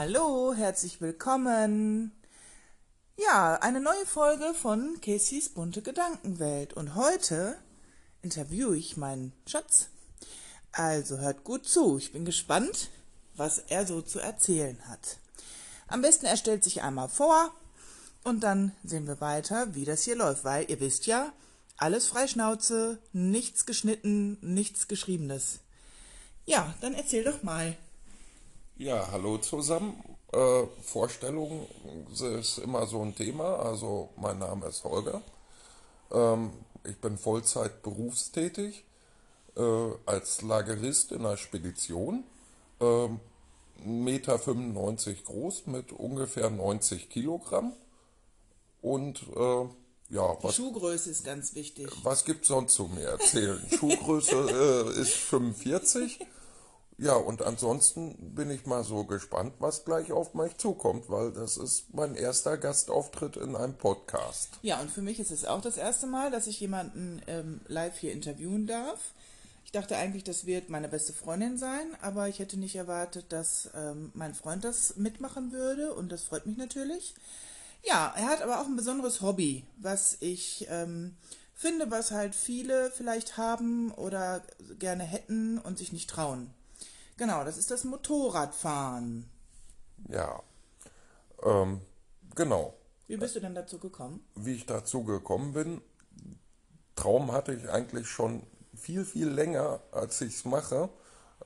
Hallo, 0.00 0.54
herzlich 0.54 1.00
willkommen. 1.00 2.12
Ja, 3.16 3.54
eine 3.56 3.80
neue 3.80 4.06
Folge 4.06 4.54
von 4.54 5.00
Caseys 5.00 5.48
bunte 5.48 5.82
Gedankenwelt. 5.82 6.72
Und 6.72 6.94
heute 6.94 7.56
interviewe 8.22 8.76
ich 8.76 8.96
meinen 8.96 9.32
Schatz. 9.44 9.88
Also 10.70 11.18
hört 11.18 11.42
gut 11.42 11.66
zu. 11.66 11.98
Ich 11.98 12.12
bin 12.12 12.24
gespannt, 12.24 12.90
was 13.34 13.58
er 13.58 13.88
so 13.88 14.00
zu 14.00 14.20
erzählen 14.20 14.80
hat. 14.86 15.18
Am 15.88 16.00
besten 16.00 16.26
er 16.26 16.36
stellt 16.36 16.62
sich 16.62 16.82
einmal 16.82 17.08
vor 17.08 17.52
und 18.22 18.44
dann 18.44 18.70
sehen 18.84 19.08
wir 19.08 19.20
weiter, 19.20 19.74
wie 19.74 19.84
das 19.84 20.04
hier 20.04 20.14
läuft, 20.14 20.44
weil 20.44 20.70
ihr 20.70 20.78
wisst 20.78 21.06
ja, 21.06 21.32
alles 21.76 22.06
Freischnauze, 22.06 23.00
nichts 23.12 23.66
geschnitten, 23.66 24.38
nichts 24.42 24.86
geschriebenes. 24.86 25.58
Ja, 26.46 26.72
dann 26.82 26.94
erzähl 26.94 27.24
doch 27.24 27.42
mal. 27.42 27.76
Ja, 28.78 29.08
hallo 29.10 29.38
zusammen. 29.38 30.00
Äh, 30.32 30.62
Vorstellung 30.82 31.66
ist 32.20 32.58
immer 32.58 32.86
so 32.86 33.02
ein 33.02 33.12
Thema. 33.12 33.56
Also 33.58 34.10
mein 34.16 34.38
Name 34.38 34.66
ist 34.66 34.84
Holger. 34.84 35.20
Ähm, 36.12 36.52
ich 36.84 36.96
bin 36.98 37.18
Vollzeit 37.18 37.82
berufstätig 37.82 38.84
äh, 39.56 39.90
als 40.06 40.42
Lagerist 40.42 41.10
in 41.10 41.26
einer 41.26 41.36
Spedition. 41.36 42.22
Ähm, 42.80 43.18
1,95 43.84 43.84
Meter 43.84 45.22
groß 45.24 45.66
mit 45.66 45.90
ungefähr 45.90 46.48
90 46.48 47.10
Kilogramm. 47.10 47.72
Und 48.80 49.22
äh, 49.34 49.64
ja, 50.10 50.36
Die 50.40 50.52
Schuhgröße 50.52 51.10
ist 51.10 51.24
ganz 51.24 51.56
wichtig. 51.56 51.90
was 52.04 52.24
gibt 52.24 52.44
sonst 52.44 52.74
zu 52.74 52.84
mir 52.84 53.08
erzählen? 53.08 53.60
Schuhgröße 53.76 54.94
äh, 54.96 55.00
ist 55.00 55.14
45. 55.14 56.20
Ja, 57.00 57.14
und 57.14 57.42
ansonsten 57.42 58.34
bin 58.34 58.50
ich 58.50 58.66
mal 58.66 58.82
so 58.82 59.04
gespannt, 59.04 59.54
was 59.60 59.84
gleich 59.84 60.10
auf 60.10 60.34
mich 60.34 60.56
zukommt, 60.56 61.08
weil 61.08 61.30
das 61.30 61.56
ist 61.56 61.94
mein 61.94 62.16
erster 62.16 62.58
Gastauftritt 62.58 63.36
in 63.36 63.54
einem 63.54 63.74
Podcast. 63.74 64.58
Ja, 64.62 64.80
und 64.80 64.90
für 64.90 65.00
mich 65.00 65.20
ist 65.20 65.30
es 65.30 65.44
auch 65.44 65.60
das 65.60 65.76
erste 65.76 66.08
Mal, 66.08 66.32
dass 66.32 66.48
ich 66.48 66.58
jemanden 66.58 67.22
ähm, 67.28 67.60
live 67.68 67.96
hier 67.96 68.12
interviewen 68.12 68.66
darf. 68.66 69.12
Ich 69.64 69.70
dachte 69.70 69.96
eigentlich, 69.96 70.24
das 70.24 70.44
wird 70.44 70.70
meine 70.70 70.88
beste 70.88 71.12
Freundin 71.12 71.56
sein, 71.56 71.86
aber 72.02 72.28
ich 72.28 72.40
hätte 72.40 72.58
nicht 72.58 72.74
erwartet, 72.74 73.26
dass 73.28 73.70
ähm, 73.76 74.10
mein 74.14 74.34
Freund 74.34 74.64
das 74.64 74.96
mitmachen 74.96 75.52
würde 75.52 75.94
und 75.94 76.10
das 76.10 76.24
freut 76.24 76.46
mich 76.46 76.56
natürlich. 76.56 77.14
Ja, 77.84 78.12
er 78.16 78.26
hat 78.26 78.42
aber 78.42 78.60
auch 78.60 78.66
ein 78.66 78.76
besonderes 78.76 79.20
Hobby, 79.20 79.64
was 79.76 80.16
ich 80.18 80.66
ähm, 80.68 81.14
finde, 81.54 81.92
was 81.92 82.10
halt 82.10 82.34
viele 82.34 82.90
vielleicht 82.90 83.36
haben 83.36 83.92
oder 83.92 84.42
gerne 84.80 85.04
hätten 85.04 85.58
und 85.58 85.78
sich 85.78 85.92
nicht 85.92 86.10
trauen. 86.10 86.50
Genau, 87.18 87.42
das 87.42 87.58
ist 87.58 87.72
das 87.72 87.82
Motorradfahren. 87.82 89.28
Ja, 90.08 90.40
ähm, 91.42 91.80
genau. 92.36 92.74
Wie 93.08 93.16
bist 93.16 93.34
du 93.34 93.40
denn 93.40 93.56
dazu 93.56 93.78
gekommen? 93.78 94.24
Wie 94.36 94.54
ich 94.54 94.66
dazu 94.66 95.02
gekommen 95.02 95.52
bin, 95.52 95.82
Traum 96.94 97.32
hatte 97.32 97.52
ich 97.52 97.68
eigentlich 97.68 98.08
schon 98.08 98.44
viel, 98.76 99.04
viel 99.04 99.28
länger, 99.28 99.80
als 99.90 100.20
ich 100.20 100.36
es 100.36 100.44
mache. 100.44 100.90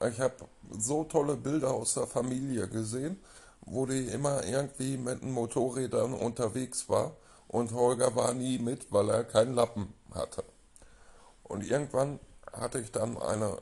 Ich 0.06 0.20
habe 0.20 0.34
so 0.70 1.04
tolle 1.04 1.36
Bilder 1.36 1.70
aus 1.72 1.94
der 1.94 2.06
Familie 2.06 2.68
gesehen, 2.68 3.18
wo 3.62 3.86
die 3.86 4.08
immer 4.08 4.44
irgendwie 4.44 4.98
mit 4.98 5.22
den 5.22 5.32
Motorrädern 5.32 6.12
unterwegs 6.12 6.90
war 6.90 7.16
und 7.48 7.72
Holger 7.72 8.14
war 8.14 8.34
nie 8.34 8.58
mit, 8.58 8.92
weil 8.92 9.08
er 9.08 9.24
keinen 9.24 9.54
Lappen 9.54 9.94
hatte. 10.14 10.44
Und 11.44 11.64
irgendwann 11.64 12.18
hatte 12.52 12.78
ich 12.78 12.92
dann 12.92 13.16
eine 13.16 13.56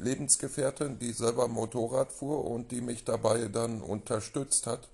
Lebensgefährtin, 0.00 0.98
die 0.98 1.12
selber 1.12 1.48
Motorrad 1.48 2.12
fuhr 2.12 2.44
und 2.44 2.70
die 2.70 2.80
mich 2.80 3.04
dabei 3.04 3.48
dann 3.48 3.80
unterstützt 3.80 4.66
hat, 4.66 4.88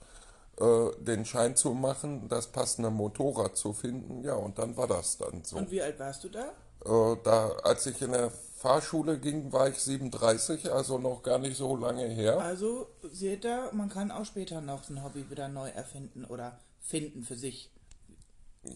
äh, 0.58 0.90
den 1.00 1.24
Schein 1.24 1.56
zu 1.56 1.72
machen, 1.72 2.28
das 2.28 2.48
passende 2.48 2.90
Motorrad 2.90 3.56
zu 3.56 3.72
finden. 3.72 4.22
Ja, 4.24 4.34
und 4.34 4.58
dann 4.58 4.76
war 4.76 4.86
das 4.86 5.18
dann 5.18 5.44
so. 5.44 5.56
Und 5.56 5.70
wie 5.70 5.82
alt 5.82 5.98
warst 5.98 6.24
du 6.24 6.28
da? 6.28 6.52
Äh, 6.84 7.16
da, 7.24 7.50
als 7.62 7.86
ich 7.86 8.00
in 8.02 8.12
der 8.12 8.30
Fahrschule 8.56 9.18
ging, 9.18 9.52
war 9.52 9.68
ich 9.68 9.78
37, 9.78 10.72
also 10.72 10.98
noch 10.98 11.22
gar 11.22 11.38
nicht 11.38 11.56
so 11.56 11.76
lange 11.76 12.06
her. 12.06 12.38
Also, 12.38 12.88
seht 13.02 13.44
ihr, 13.44 13.70
man 13.72 13.88
kann 13.88 14.10
auch 14.10 14.24
später 14.24 14.60
noch 14.60 14.88
ein 14.88 15.04
Hobby 15.04 15.28
wieder 15.30 15.48
neu 15.48 15.68
erfinden 15.68 16.24
oder 16.24 16.58
finden 16.80 17.22
für 17.22 17.36
sich. 17.36 17.70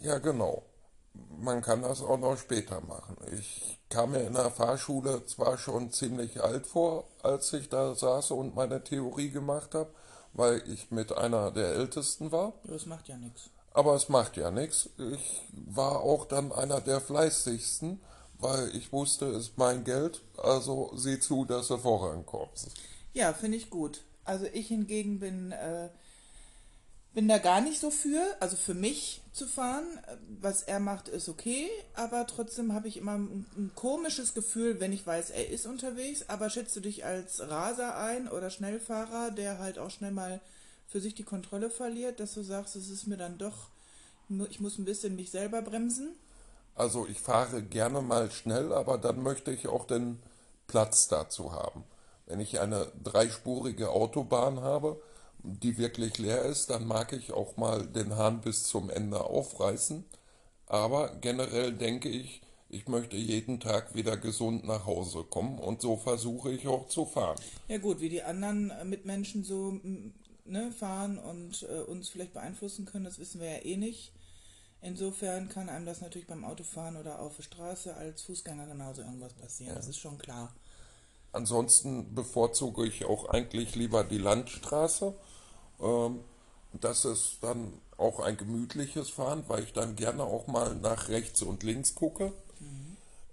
Ja, 0.03 0.19
genau. 0.19 0.65
Man 1.39 1.63
kann 1.63 1.83
das 1.83 2.03
auch 2.03 2.19
noch 2.19 2.37
später 2.37 2.81
machen. 2.83 3.17
Ich 3.33 3.79
kam 3.89 4.13
mir 4.13 4.21
in 4.27 4.35
der 4.35 4.51
Fahrschule 4.51 5.25
zwar 5.27 5.59
schon 5.59 5.91
ziemlich 5.91 6.43
alt 6.43 6.67
vor, 6.67 7.09
als 7.23 7.53
ich 7.53 7.69
da 7.69 7.95
saß 7.95 8.31
und 8.33 8.55
meine 8.55 8.85
Theorie 8.85 9.31
gemacht 9.31 9.75
habe, 9.75 9.91
weil 10.33 10.63
ich 10.71 10.91
mit 10.91 11.13
einer 11.13 11.51
der 11.51 11.75
Ältesten 11.75 12.31
war. 12.31 12.53
Das 12.65 12.87
macht 12.87 13.09
ja 13.09 13.17
nichts. 13.17 13.51
Aber 13.73 13.95
es 13.95 14.09
macht 14.09 14.37
ja 14.37 14.51
nichts. 14.51 14.91
Ich 15.13 15.43
war 15.53 16.01
auch 16.01 16.27
dann 16.27 16.53
einer 16.53 16.81
der 16.81 17.01
fleißigsten, 17.01 18.01
weil 18.39 18.75
ich 18.75 18.93
wusste, 18.93 19.27
es 19.27 19.49
ist 19.49 19.59
mein 19.59 19.85
Geld, 19.85 20.23
also 20.37 20.93
sieh 20.97 21.21
zu, 21.21 21.45
dass 21.45 21.69
du 21.69 21.77
vorankommst. 21.77 22.71
Ja, 23.13 23.33
finde 23.33 23.59
ich 23.59 23.71
gut. 23.71 24.03
Also 24.25 24.47
ich 24.47 24.69
hingegen 24.69 25.19
bin, 25.19 25.53
äh, 25.53 25.89
bin 27.13 27.29
da 27.29 27.39
gar 27.39 27.61
nicht 27.61 27.81
so 27.81 27.91
für. 27.91 28.23
Also 28.41 28.57
für 28.57 28.75
mich 28.75 29.23
zu 29.33 29.47
fahren, 29.47 29.85
was 30.41 30.63
er 30.63 30.81
macht, 30.81 31.09
ist 31.09 31.29
okay, 31.29 31.69
aber 31.95 32.27
trotzdem 32.27 32.73
habe 32.73 32.89
ich 32.89 32.97
immer 32.97 33.17
ein, 33.19 33.47
ein 33.57 33.73
komisches 33.75 34.35
Gefühl, 34.35 34.81
wenn 34.81 34.93
ich 34.93 35.07
weiß, 35.07 35.31
er 35.31 35.49
ist 35.51 35.67
unterwegs. 35.67 36.25
Aber 36.29 36.51
schätzt 36.51 36.77
du 36.77 36.81
dich 36.81 37.05
als 37.05 37.41
Raser 37.41 37.97
ein 37.97 38.29
oder 38.29 38.51
Schnellfahrer, 38.51 39.31
der 39.31 39.59
halt 39.59 39.79
auch 39.79 39.91
schnell 39.91 40.13
mal 40.13 40.41
für 40.87 41.01
sich 41.01 41.15
die 41.15 41.25
Kontrolle 41.25 41.71
verliert, 41.71 42.21
dass 42.21 42.35
du 42.35 42.43
sagst, 42.43 42.77
es 42.77 42.91
ist 42.91 43.07
mir 43.07 43.17
dann 43.17 43.39
doch, 43.39 43.69
ich 44.49 44.61
muss 44.61 44.79
ein 44.79 44.85
bisschen 44.85 45.17
mich 45.17 45.31
selber 45.31 45.63
bremsen? 45.63 46.15
Also 46.75 47.07
ich 47.07 47.21
fahre 47.21 47.63
gerne 47.63 48.01
mal 48.01 48.31
schnell, 48.31 48.73
aber 48.73 48.99
dann 48.99 49.23
möchte 49.23 49.53
ich 49.53 49.69
auch 49.69 49.87
den 49.87 50.21
Platz 50.67 51.09
dazu 51.09 51.53
haben. 51.53 51.85
Wenn 52.27 52.41
ich 52.41 52.61
eine 52.61 52.91
dreispurige 53.03 53.91
Autobahn 53.91 54.61
habe, 54.61 55.01
die 55.43 55.79
wirklich 55.79 56.19
leer 56.19 56.43
ist, 56.43 56.71
dann 56.71 56.87
mag 56.87 57.13
ich 57.13 57.33
auch 57.33 57.57
mal 57.57 57.87
den 57.87 58.17
Hahn 58.17 58.41
bis 58.41 58.65
zum 58.65 58.91
Ende 58.91 59.25
aufreißen. 59.25 60.05
Aber 60.67 61.17
generell 61.17 61.73
denke 61.73 62.09
ich, 62.09 62.43
ich 62.69 62.87
möchte 62.87 63.17
jeden 63.17 63.59
Tag 63.59 63.95
wieder 63.95 64.17
gesund 64.17 64.65
nach 64.65 64.87
Hause 64.87 65.25
kommen 65.25 65.59
und 65.59 65.81
so 65.83 65.97
versuche 65.97 66.53
ich 66.53 66.69
auch 66.69 66.89
zu 66.89 67.05
fahren. 67.05 67.39
Ja 67.69 67.79
gut, 67.79 68.01
wie 68.01 68.09
die 68.09 68.23
anderen 68.23 68.71
äh, 68.71 68.85
Mitmenschen 68.85 69.43
so 69.43 69.81
ne, 70.45 70.71
fahren 70.71 71.19
und 71.19 71.67
äh, 71.69 71.81
uns 71.81 72.09
vielleicht 72.09 72.33
beeinflussen 72.33 72.85
können, 72.85 73.05
das 73.05 73.19
wissen 73.19 73.41
wir 73.41 73.51
ja 73.51 73.65
eh 73.65 73.77
nicht. 73.77 74.13
Insofern 74.83 75.49
kann 75.49 75.69
einem 75.69 75.85
das 75.85 76.01
natürlich 76.01 76.27
beim 76.27 76.45
Autofahren 76.45 76.97
oder 76.97 77.21
auf 77.21 77.37
der 77.37 77.43
Straße 77.43 77.95
als 77.95 78.23
Fußgänger 78.23 78.67
genauso 78.67 79.03
irgendwas 79.03 79.35
passieren. 79.35 79.75
Das 79.75 79.89
ist 79.89 79.99
schon 79.99 80.17
klar. 80.17 80.55
Ansonsten 81.33 82.15
bevorzuge 82.15 82.87
ich 82.87 83.05
auch 83.05 83.29
eigentlich 83.29 83.75
lieber 83.77 84.05
die 84.05 84.19
Landstraße. 84.19 85.15
Ähm, 85.83 86.21
das 86.73 87.05
ist 87.05 87.39
dann 87.43 87.73
auch 87.97 88.21
ein 88.21 88.37
gemütliches 88.37 89.11
Fahren, 89.11 89.45
weil 89.49 89.65
ich 89.65 89.73
dann 89.73 89.97
gerne 89.97 90.25
auch 90.25 90.47
mal 90.47 90.75
nach 90.77 91.09
rechts 91.09 91.43
und 91.43 91.63
links 91.63 91.95
gucke. 91.95 92.33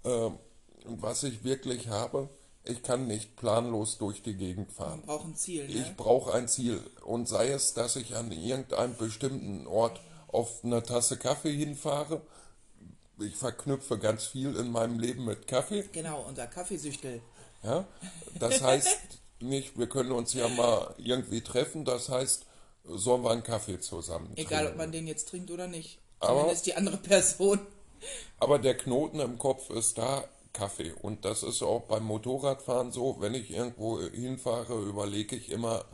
Ähm, 0.03 0.37
und 0.85 1.01
was 1.01 1.23
ich 1.23 1.43
wirklich 1.43 1.89
habe, 1.89 2.29
ich 2.63 2.83
kann 2.83 3.07
nicht 3.07 3.35
planlos 3.35 3.97
durch 3.97 4.21
die 4.21 4.35
Gegend 4.35 4.71
fahren. 4.71 4.99
Man 4.99 5.05
braucht 5.05 5.25
ein 5.25 5.35
Ziel, 5.35 5.67
ne? 5.67 5.73
Ich 5.73 5.95
brauche 5.95 6.33
ein 6.33 6.47
Ziel. 6.47 6.81
Und 7.03 7.27
sei 7.27 7.49
es, 7.49 7.73
dass 7.73 7.95
ich 7.95 8.15
an 8.15 8.31
irgendeinem 8.31 8.95
bestimmten 8.95 9.67
Ort 9.67 10.01
auf 10.27 10.63
eine 10.63 10.83
Tasse 10.83 11.17
Kaffee 11.17 11.55
hinfahre. 11.55 12.21
Ich 13.19 13.35
verknüpfe 13.35 13.97
ganz 13.97 14.25
viel 14.25 14.55
in 14.55 14.71
meinem 14.71 14.99
Leben 14.99 15.25
mit 15.25 15.47
Kaffee. 15.47 15.83
Genau, 15.91 16.25
unser 16.27 16.47
Kaffeesüchtel. 16.47 17.21
Ja? 17.63 17.87
Das 18.39 18.61
heißt 18.61 18.97
nicht, 19.39 19.77
wir 19.77 19.87
können 19.87 20.11
uns 20.11 20.33
ja 20.33 20.47
mal 20.49 20.93
irgendwie 20.97 21.41
treffen. 21.41 21.85
Das 21.85 22.09
heißt, 22.09 22.45
sollen 22.83 23.23
wir 23.23 23.31
einen 23.31 23.43
Kaffee 23.43 23.79
zusammen 23.79 24.27
trinken. 24.35 24.41
Egal, 24.41 24.67
ob 24.67 24.77
man 24.77 24.91
den 24.91 25.07
jetzt 25.07 25.29
trinkt 25.29 25.51
oder 25.51 25.67
nicht. 25.67 25.99
Aber- 26.19 26.39
Zumindest 26.39 26.65
die 26.65 26.75
andere 26.75 26.97
Person. 26.97 27.59
Aber 28.39 28.59
der 28.59 28.77
Knoten 28.77 29.19
im 29.19 29.37
Kopf 29.37 29.69
ist 29.69 29.97
da, 29.97 30.23
Kaffee. 30.53 30.93
Und 31.01 31.25
das 31.25 31.43
ist 31.43 31.61
auch 31.61 31.81
beim 31.83 32.03
Motorradfahren 32.05 32.91
so, 32.91 33.17
wenn 33.19 33.33
ich 33.35 33.51
irgendwo 33.51 33.99
hinfahre, 34.01 34.81
überlege 34.83 35.35
ich 35.35 35.51
immer, 35.51 35.85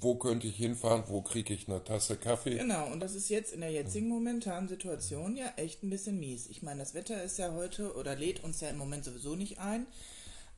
wo 0.00 0.14
könnte 0.16 0.46
ich 0.46 0.56
hinfahren, 0.56 1.04
wo 1.08 1.22
kriege 1.22 1.54
ich 1.54 1.68
eine 1.68 1.82
Tasse 1.82 2.16
Kaffee. 2.16 2.56
Genau, 2.58 2.86
und 2.92 3.00
das 3.00 3.14
ist 3.14 3.30
jetzt 3.30 3.52
in 3.52 3.60
der 3.62 3.70
jetzigen 3.70 4.08
momentanen 4.08 4.68
Situation 4.68 5.36
ja 5.36 5.46
echt 5.56 5.82
ein 5.82 5.90
bisschen 5.90 6.18
mies. 6.20 6.46
Ich 6.48 6.62
meine, 6.62 6.80
das 6.80 6.94
Wetter 6.94 7.22
ist 7.22 7.38
ja 7.38 7.52
heute 7.54 7.94
oder 7.94 8.14
lädt 8.14 8.44
uns 8.44 8.60
ja 8.60 8.68
im 8.68 8.78
Moment 8.78 9.04
sowieso 9.04 9.34
nicht 9.34 9.58
ein. 9.58 9.86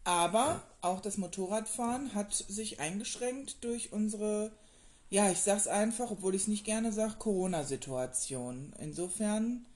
Aber 0.05 0.63
auch 0.81 1.01
das 1.01 1.19
Motorradfahren 1.19 2.15
hat 2.15 2.33
sich 2.33 2.81
eingeschränkt 2.81 3.63
durch 3.65 3.93
unsere, 3.93 4.51
ja, 5.11 5.31
ich 5.31 5.41
sag's 5.41 5.69
einfach, 5.69 6.11
obwohl 6.11 6.35
ich 6.35 6.43
es 6.43 6.49
nicht 6.49 6.65
gerne 6.65 6.93
sage, 6.93 7.15
Corona-Situation. 7.19 8.73
Insofern, 8.79 9.67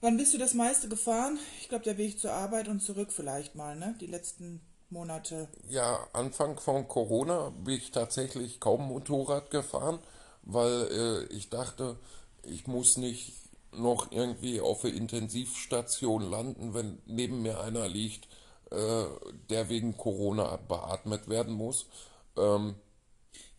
wann 0.00 0.16
bist 0.16 0.34
du 0.34 0.38
das 0.38 0.54
meiste 0.54 0.88
gefahren? 0.88 1.38
Ich 1.60 1.68
glaube, 1.68 1.84
der 1.84 1.98
Weg 1.98 2.18
zur 2.20 2.32
Arbeit 2.32 2.68
und 2.68 2.80
zurück 2.80 3.12
vielleicht 3.12 3.54
mal, 3.54 3.76
ne? 3.76 3.94
Die 4.00 4.06
letzten 4.06 4.60
Monate? 4.90 5.48
Ja, 5.68 6.06
Anfang 6.12 6.58
von 6.58 6.86
Corona 6.86 7.50
bin 7.50 7.74
ich 7.74 7.90
tatsächlich 7.90 8.60
kaum 8.60 8.88
Motorrad 8.88 9.50
gefahren, 9.50 9.98
weil 10.42 10.88
äh, 10.90 11.34
ich 11.34 11.48
dachte, 11.48 11.98
ich 12.42 12.66
muss 12.66 12.96
nicht 12.98 13.32
noch 13.72 14.12
irgendwie 14.12 14.60
auf 14.60 14.82
der 14.82 14.94
Intensivstation 14.94 16.30
landen, 16.30 16.74
wenn 16.74 16.98
neben 17.06 17.42
mir 17.42 17.60
einer 17.60 17.88
liegt, 17.88 18.28
äh, 18.74 19.32
der 19.50 19.68
wegen 19.68 19.96
Corona 19.96 20.56
beatmet 20.56 21.28
werden 21.28 21.54
muss. 21.54 21.86
Ähm, 22.36 22.74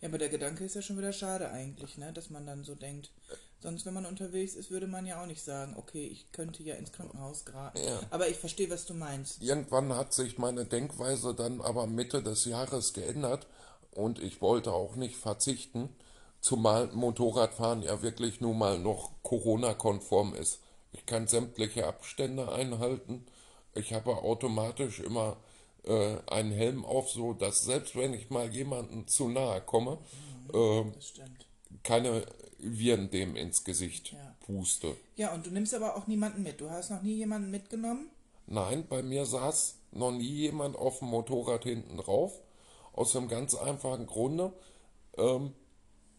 Ja, 0.00 0.08
aber 0.08 0.18
der 0.18 0.28
Gedanke 0.28 0.64
ist 0.64 0.74
ja 0.74 0.82
schon 0.82 0.98
wieder 0.98 1.12
schade 1.12 1.50
eigentlich, 1.50 1.98
ne? 1.98 2.12
Dass 2.12 2.30
man 2.30 2.46
dann 2.46 2.64
so 2.64 2.74
denkt. 2.74 3.10
Sonst, 3.62 3.86
wenn 3.86 3.94
man 3.94 4.06
unterwegs 4.06 4.54
ist, 4.54 4.70
würde 4.70 4.86
man 4.86 5.06
ja 5.06 5.20
auch 5.22 5.26
nicht 5.26 5.42
sagen, 5.42 5.74
okay, 5.76 6.06
ich 6.06 6.30
könnte 6.30 6.62
ja 6.62 6.74
ins 6.74 6.92
Krankenhaus 6.92 7.44
geraten. 7.44 7.78
Ja. 7.78 8.00
Aber 8.10 8.28
ich 8.28 8.36
verstehe, 8.36 8.70
was 8.70 8.84
du 8.84 8.94
meinst. 8.94 9.42
Irgendwann 9.42 9.94
hat 9.94 10.12
sich 10.12 10.38
meine 10.38 10.66
Denkweise 10.66 11.34
dann 11.34 11.60
aber 11.60 11.86
Mitte 11.86 12.22
des 12.22 12.44
Jahres 12.44 12.92
geändert 12.92 13.46
und 13.92 14.18
ich 14.18 14.42
wollte 14.42 14.72
auch 14.72 14.94
nicht 14.96 15.16
verzichten, 15.16 15.88
zumal 16.40 16.88
Motorradfahren 16.92 17.82
ja 17.82 18.02
wirklich 18.02 18.40
nun 18.40 18.58
mal 18.58 18.78
noch 18.78 19.10
Corona-konform 19.22 20.34
ist. 20.34 20.60
Ich 20.92 21.06
kann 21.06 21.26
sämtliche 21.26 21.86
Abstände 21.86 22.52
einhalten. 22.52 23.26
Ich 23.76 23.92
habe 23.92 24.16
automatisch 24.16 25.00
immer 25.00 25.36
äh, 25.84 26.16
einen 26.26 26.52
Helm 26.52 26.84
auf, 26.84 27.10
so 27.10 27.32
dass 27.32 27.64
selbst 27.64 27.94
wenn 27.96 28.14
ich 28.14 28.30
mal 28.30 28.52
jemanden 28.52 29.06
zu 29.06 29.28
nahe 29.28 29.60
komme, 29.60 29.98
äh, 30.52 30.84
Das 30.94 31.08
stimmt. 31.08 31.46
keine 31.82 32.24
Viren 32.58 33.10
dem 33.10 33.36
ins 33.36 33.64
Gesicht 33.64 34.12
Ja. 34.12 34.34
puste. 34.40 34.96
Ja, 35.16 35.34
und 35.34 35.46
du 35.46 35.50
nimmst 35.50 35.74
aber 35.74 35.96
auch 35.96 36.06
niemanden 36.06 36.42
mit. 36.42 36.60
Du 36.60 36.70
hast 36.70 36.90
noch 36.90 37.02
nie 37.02 37.14
jemanden 37.14 37.50
mitgenommen? 37.50 38.08
Nein, 38.46 38.86
bei 38.88 39.02
mir 39.02 39.26
saß 39.26 39.76
noch 39.92 40.12
nie 40.12 40.24
jemand 40.24 40.76
auf 40.76 41.00
dem 41.00 41.08
Motorrad 41.08 41.64
hinten 41.64 41.96
drauf. 41.98 42.32
Aus 42.92 43.14
einem 43.14 43.28
ganz 43.28 43.54
einfachen 43.54 44.06
Grunde. 44.06 44.52
Ähm, 45.18 45.52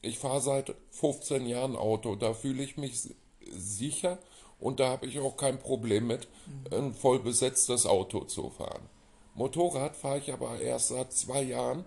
ich 0.01 0.19
fahre 0.19 0.41
seit 0.41 0.75
15 0.91 1.47
Jahren 1.47 1.75
Auto. 1.75 2.15
Da 2.15 2.33
fühle 2.33 2.61
ich 2.63 2.77
mich 2.77 3.01
sicher 3.49 4.19
und 4.59 4.79
da 4.79 4.89
habe 4.89 5.05
ich 5.05 5.19
auch 5.19 5.37
kein 5.37 5.59
Problem 5.59 6.07
mit, 6.07 6.27
ein 6.71 6.93
voll 6.93 7.19
besetztes 7.19 7.85
Auto 7.85 8.21
zu 8.25 8.49
fahren. 8.49 8.83
Motorrad 9.35 9.95
fahre 9.95 10.17
ich 10.19 10.33
aber 10.33 10.59
erst 10.59 10.89
seit 10.89 11.13
zwei 11.13 11.43
Jahren 11.43 11.85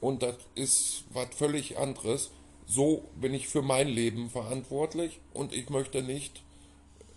und 0.00 0.22
das 0.22 0.36
ist 0.54 1.04
was 1.12 1.28
völlig 1.34 1.78
anderes. 1.78 2.30
So 2.66 3.08
bin 3.16 3.34
ich 3.34 3.48
für 3.48 3.62
mein 3.62 3.88
Leben 3.88 4.30
verantwortlich 4.30 5.20
und 5.34 5.52
ich 5.52 5.68
möchte 5.68 6.02
nicht 6.02 6.42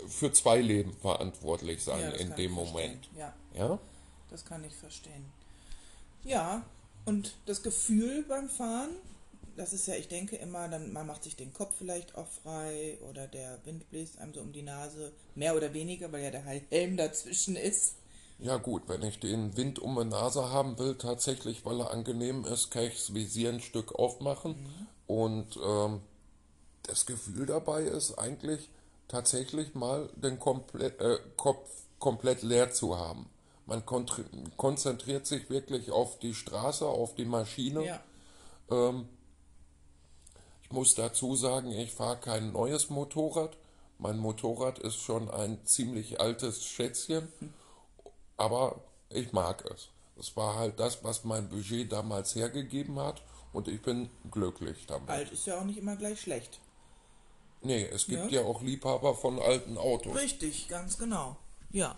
für 0.08 0.32
zwei 0.32 0.60
Leben 0.60 0.94
verantwortlich 0.94 1.84
sein 1.84 2.02
Ja, 2.02 2.10
in 2.12 2.36
dem. 2.36 2.52
Moment. 2.52 3.10
Ja, 3.18 3.34
Ja? 3.56 3.80
das 4.30 4.44
kann 4.44 4.64
ich 4.64 4.74
verstehen. 4.76 5.26
Ja, 6.24 6.64
und 7.06 7.36
das 7.46 7.62
Gefühl 7.62 8.26
beim 8.28 8.50
Fahren, 8.50 8.90
das 9.56 9.74
ist 9.74 9.88
ja, 9.88 9.96
ich 9.96 10.08
denke 10.08 10.36
immer, 10.36 10.68
dann 10.68 10.92
man 10.94 11.08
macht 11.08 11.24
sich 11.24 11.36
den 11.36 11.54
Kopf 11.54 11.76
vielleicht 11.78 12.16
auch 12.16 12.28
frei 12.28 12.98
oder 13.10 13.28
der 13.28 13.60
Wind 13.66 13.90
bläst 13.90 14.18
einem 14.20 14.34
so 14.34 14.42
um 14.42 14.52
die 14.52 14.62
Nase, 14.62 15.12
mehr 15.36 15.56
oder 15.56 15.74
weniger, 15.74 16.12
weil 16.12 16.24
ja 16.24 16.32
der 16.32 16.44
Helm 16.44 16.98
dazwischen 16.98 17.56
ist. 17.56 17.96
Ja 18.40 18.58
gut, 18.58 18.84
wenn 18.88 19.02
ich 19.02 19.20
den 19.20 19.56
Wind 19.56 19.80
um 19.80 19.98
die 19.98 20.06
Nase 20.06 20.50
haben 20.50 20.78
will, 20.78 20.96
tatsächlich, 20.96 21.66
weil 21.66 21.80
er 21.80 21.92
angenehm 21.92 22.44
ist, 22.46 22.70
kann 22.70 22.84
ich 22.84 22.96
das 22.96 23.14
Visier 23.14 23.50
ein 23.50 23.62
Stück 23.62 23.96
aufmachen. 23.96 24.56
Und 25.08 25.58
ähm, 25.64 26.02
das 26.84 27.06
Gefühl 27.06 27.46
dabei 27.46 27.84
ist 27.84 28.18
eigentlich 28.18 28.70
tatsächlich 29.08 29.74
mal 29.74 30.10
den 30.16 30.40
komplett, 30.40 31.00
äh, 31.00 31.18
Kopf 31.38 31.70
komplett 32.00 32.44
leer 32.44 32.72
zu 32.72 32.98
haben. 32.98 33.30
Man 33.68 33.84
konzentriert 33.86 35.26
sich 35.26 35.50
wirklich 35.50 35.90
auf 35.92 36.20
die 36.20 36.36
Straße, 36.36 36.86
auf 36.86 37.16
die 37.16 37.26
Maschine. 37.26 37.86
Ja, 37.86 38.04
Ähm, 38.70 39.08
muss 40.76 40.94
dazu 40.94 41.36
sagen, 41.38 41.72
ich 41.72 41.94
fahre 41.94 42.18
kein 42.18 42.52
neues 42.52 42.90
Motorrad. 42.90 43.58
Mein 43.98 44.18
Motorrad 44.18 44.78
ist 44.78 44.98
schon 44.98 45.32
ein 45.32 45.66
ziemlich 45.66 46.20
altes 46.20 46.66
Schätzchen, 46.66 47.30
aber 48.36 48.82
ich 49.10 49.32
mag 49.32 49.64
es. 49.74 49.88
Es 50.20 50.36
war 50.36 50.56
halt 50.58 50.80
das, 50.82 51.02
was 51.04 51.24
mein 51.24 51.48
Budget 51.48 51.92
damals 51.94 52.36
hergegeben 52.36 53.00
hat 53.00 53.24
und 53.54 53.70
ich 53.70 53.82
bin 53.82 54.10
glücklich 54.30 54.86
damit. 54.86 55.10
alt 55.10 55.32
ist 55.32 55.46
ja 55.48 55.58
auch 55.60 55.64
nicht 55.64 55.78
immer 55.78 55.96
gleich 55.96 56.20
schlecht. 56.20 56.60
Nee, 57.62 57.86
es 57.86 58.06
gibt 58.06 58.32
Ja. 58.32 58.42
ja 58.42 58.46
auch 58.46 58.62
Liebhaber 58.62 59.16
von 59.16 59.40
alten 59.40 59.78
Autos. 59.78 60.14
Richtig, 60.16 60.68
ganz 60.68 60.98
genau. 60.98 61.38
Ja. 61.72 61.96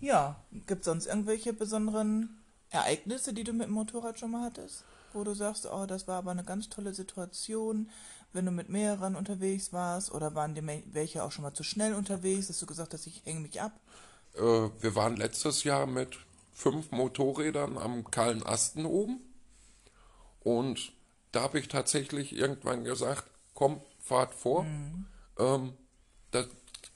Ja, 0.00 0.36
gibt 0.66 0.82
es 0.82 0.86
sonst 0.86 1.06
irgendwelche 1.06 1.52
besonderen 1.52 2.40
Ereignisse, 2.70 3.32
die 3.34 3.42
du 3.42 3.52
mit 3.52 3.66
dem 3.66 3.72
Motorrad 3.74 4.18
schon 4.18 4.30
mal 4.30 4.44
hattest? 4.44 4.84
Wo 5.14 5.24
du 5.24 5.34
sagst, 5.34 5.66
oh, 5.66 5.86
das 5.86 6.08
war 6.08 6.18
aber 6.18 6.32
eine 6.32 6.44
ganz 6.44 6.68
tolle 6.68 6.92
Situation, 6.92 7.90
wenn 8.32 8.44
du 8.44 8.50
mit 8.50 8.68
mehreren 8.68 9.16
unterwegs 9.16 9.72
warst? 9.72 10.12
Oder 10.12 10.34
waren 10.34 10.54
dir 10.54 10.64
welche 10.92 11.22
auch 11.22 11.32
schon 11.32 11.44
mal 11.44 11.54
zu 11.54 11.62
schnell 11.62 11.94
unterwegs, 11.94 12.48
dass 12.48 12.58
du 12.58 12.66
gesagt 12.66 12.92
hast, 12.92 13.06
ich 13.06 13.22
hänge 13.24 13.40
mich 13.40 13.60
ab? 13.60 13.72
Äh, 14.34 14.40
wir 14.40 14.94
waren 14.94 15.16
letztes 15.16 15.64
Jahr 15.64 15.86
mit 15.86 16.18
fünf 16.52 16.90
Motorrädern 16.90 17.78
am 17.78 18.10
kahlen 18.10 18.42
Asten 18.44 18.86
oben. 18.86 19.20
Und 20.40 20.92
da 21.32 21.42
habe 21.42 21.58
ich 21.58 21.68
tatsächlich 21.68 22.36
irgendwann 22.36 22.84
gesagt, 22.84 23.24
komm, 23.54 23.80
fahrt 23.98 24.34
vor. 24.34 24.66
Ähm, 25.38 25.72
das 26.30 26.46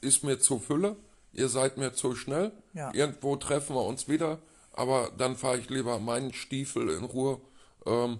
ist 0.01 0.23
mir 0.25 0.39
zu 0.39 0.59
Fülle. 0.59 0.97
Ihr 1.33 1.49
seid 1.49 1.77
mir 1.77 1.93
zu 1.93 2.15
schnell. 2.15 2.53
Ja. 2.75 2.93
Irgendwo 2.93 3.37
treffen 3.37 3.75
wir 3.75 3.85
uns 3.85 4.09
wieder. 4.09 4.39
Aber 4.73 5.11
dann 5.17 5.37
fahre 5.37 5.59
ich 5.59 5.71
lieber 5.71 5.99
meinen 5.99 6.33
Stiefel 6.33 6.91
in 6.91 7.05
Ruhe 7.05 7.41
ähm, 7.87 8.19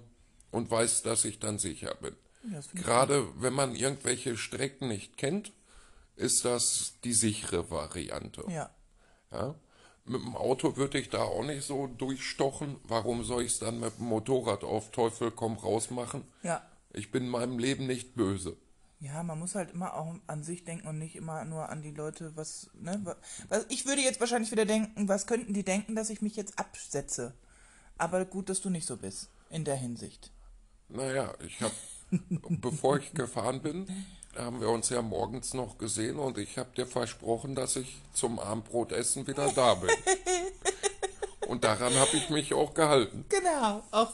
und 0.51 0.71
weiß, 0.71 1.03
dass 1.03 1.25
ich 1.25 1.39
dann 1.39 1.59
sicher 1.59 1.95
bin. 1.97 2.15
Gerade 2.75 3.27
wenn 3.43 3.53
man 3.53 3.75
irgendwelche 3.75 4.37
Strecken 4.37 4.89
nicht 4.89 5.17
kennt, 5.19 5.53
ist 6.17 6.45
das 6.45 6.95
die 7.05 7.13
sichere 7.13 7.71
Variante. 7.71 8.45
Ja, 8.49 8.71
Ja? 9.33 9.55
Mit 10.05 10.23
dem 10.23 10.35
Auto 10.37 10.77
würde 10.79 10.99
ich 10.99 11.11
da 11.11 11.19
auch 11.23 11.45
nicht 11.45 11.67
so 11.67 11.87
durchstochen. 11.87 12.77
Warum 12.85 13.25
soll 13.25 13.43
ich 13.43 13.53
es 13.53 13.59
dann 13.59 13.79
mit 13.79 13.99
dem 13.99 14.07
Motorrad 14.07 14.65
auf 14.65 14.91
Teufel 14.91 15.31
komm 15.31 15.55
raus 15.59 15.91
machen? 15.91 16.25
ja. 16.43 16.63
Ich 16.95 17.11
bin 17.11 17.29
meinem 17.29 17.59
Leben 17.59 17.87
nicht 17.87 18.15
böse. 18.15 18.57
Ja, 18.99 19.23
man 19.23 19.39
muss 19.39 19.55
halt 19.55 19.73
immer 19.73 19.93
auch 19.95 20.15
an 20.27 20.43
sich 20.43 20.65
denken 20.65 20.89
und 20.89 20.99
nicht 20.99 21.15
immer 21.17 21.45
nur 21.45 21.69
an 21.69 21.83
die 21.83 21.91
Leute, 21.91 22.35
was, 22.35 22.71
ne? 22.81 22.99
wa- 23.05 23.17
Was, 23.51 23.67
ich 23.69 23.85
würde 23.85 24.01
jetzt 24.01 24.19
wahrscheinlich 24.21 24.51
wieder 24.51 24.65
denken, 24.65 25.07
was 25.07 25.27
könnten 25.27 25.53
die 25.53 25.63
denken, 25.65 25.95
dass 25.95 26.09
ich 26.09 26.23
mich 26.23 26.35
jetzt 26.35 26.59
absetze? 26.59 27.35
Aber 27.99 28.25
gut, 28.25 28.49
dass 28.49 28.63
du 28.63 28.71
nicht 28.71 28.87
so 28.87 28.97
bist, 28.97 29.29
in 29.51 29.65
der 29.65 29.77
Hinsicht. 29.77 30.31
Naja, 30.89 31.35
ich 31.47 31.61
habe, 31.61 31.75
bevor 32.49 32.99
ich 32.99 33.13
gefahren 33.13 33.63
bin, 33.63 33.87
haben 34.37 34.61
wir 34.61 34.69
uns 34.69 34.89
ja 34.89 35.03
morgens 35.03 35.55
noch 35.55 35.79
gesehen 35.79 36.19
und 36.19 36.39
ich 36.39 36.59
habe 36.59 36.71
dir 36.77 36.87
versprochen, 36.87 37.55
dass 37.55 37.77
ich 37.77 38.01
zum 38.13 38.39
Abendbrotessen 38.39 39.27
wieder 39.27 39.51
da 39.53 39.75
bin. 39.75 39.91
Und 41.49 41.65
daran 41.65 41.95
habe 41.95 42.15
ich 42.15 42.29
mich 42.29 42.53
auch 42.53 42.75
gehalten. 42.75 43.25
Genau, 43.31 43.83
auch, 43.91 44.13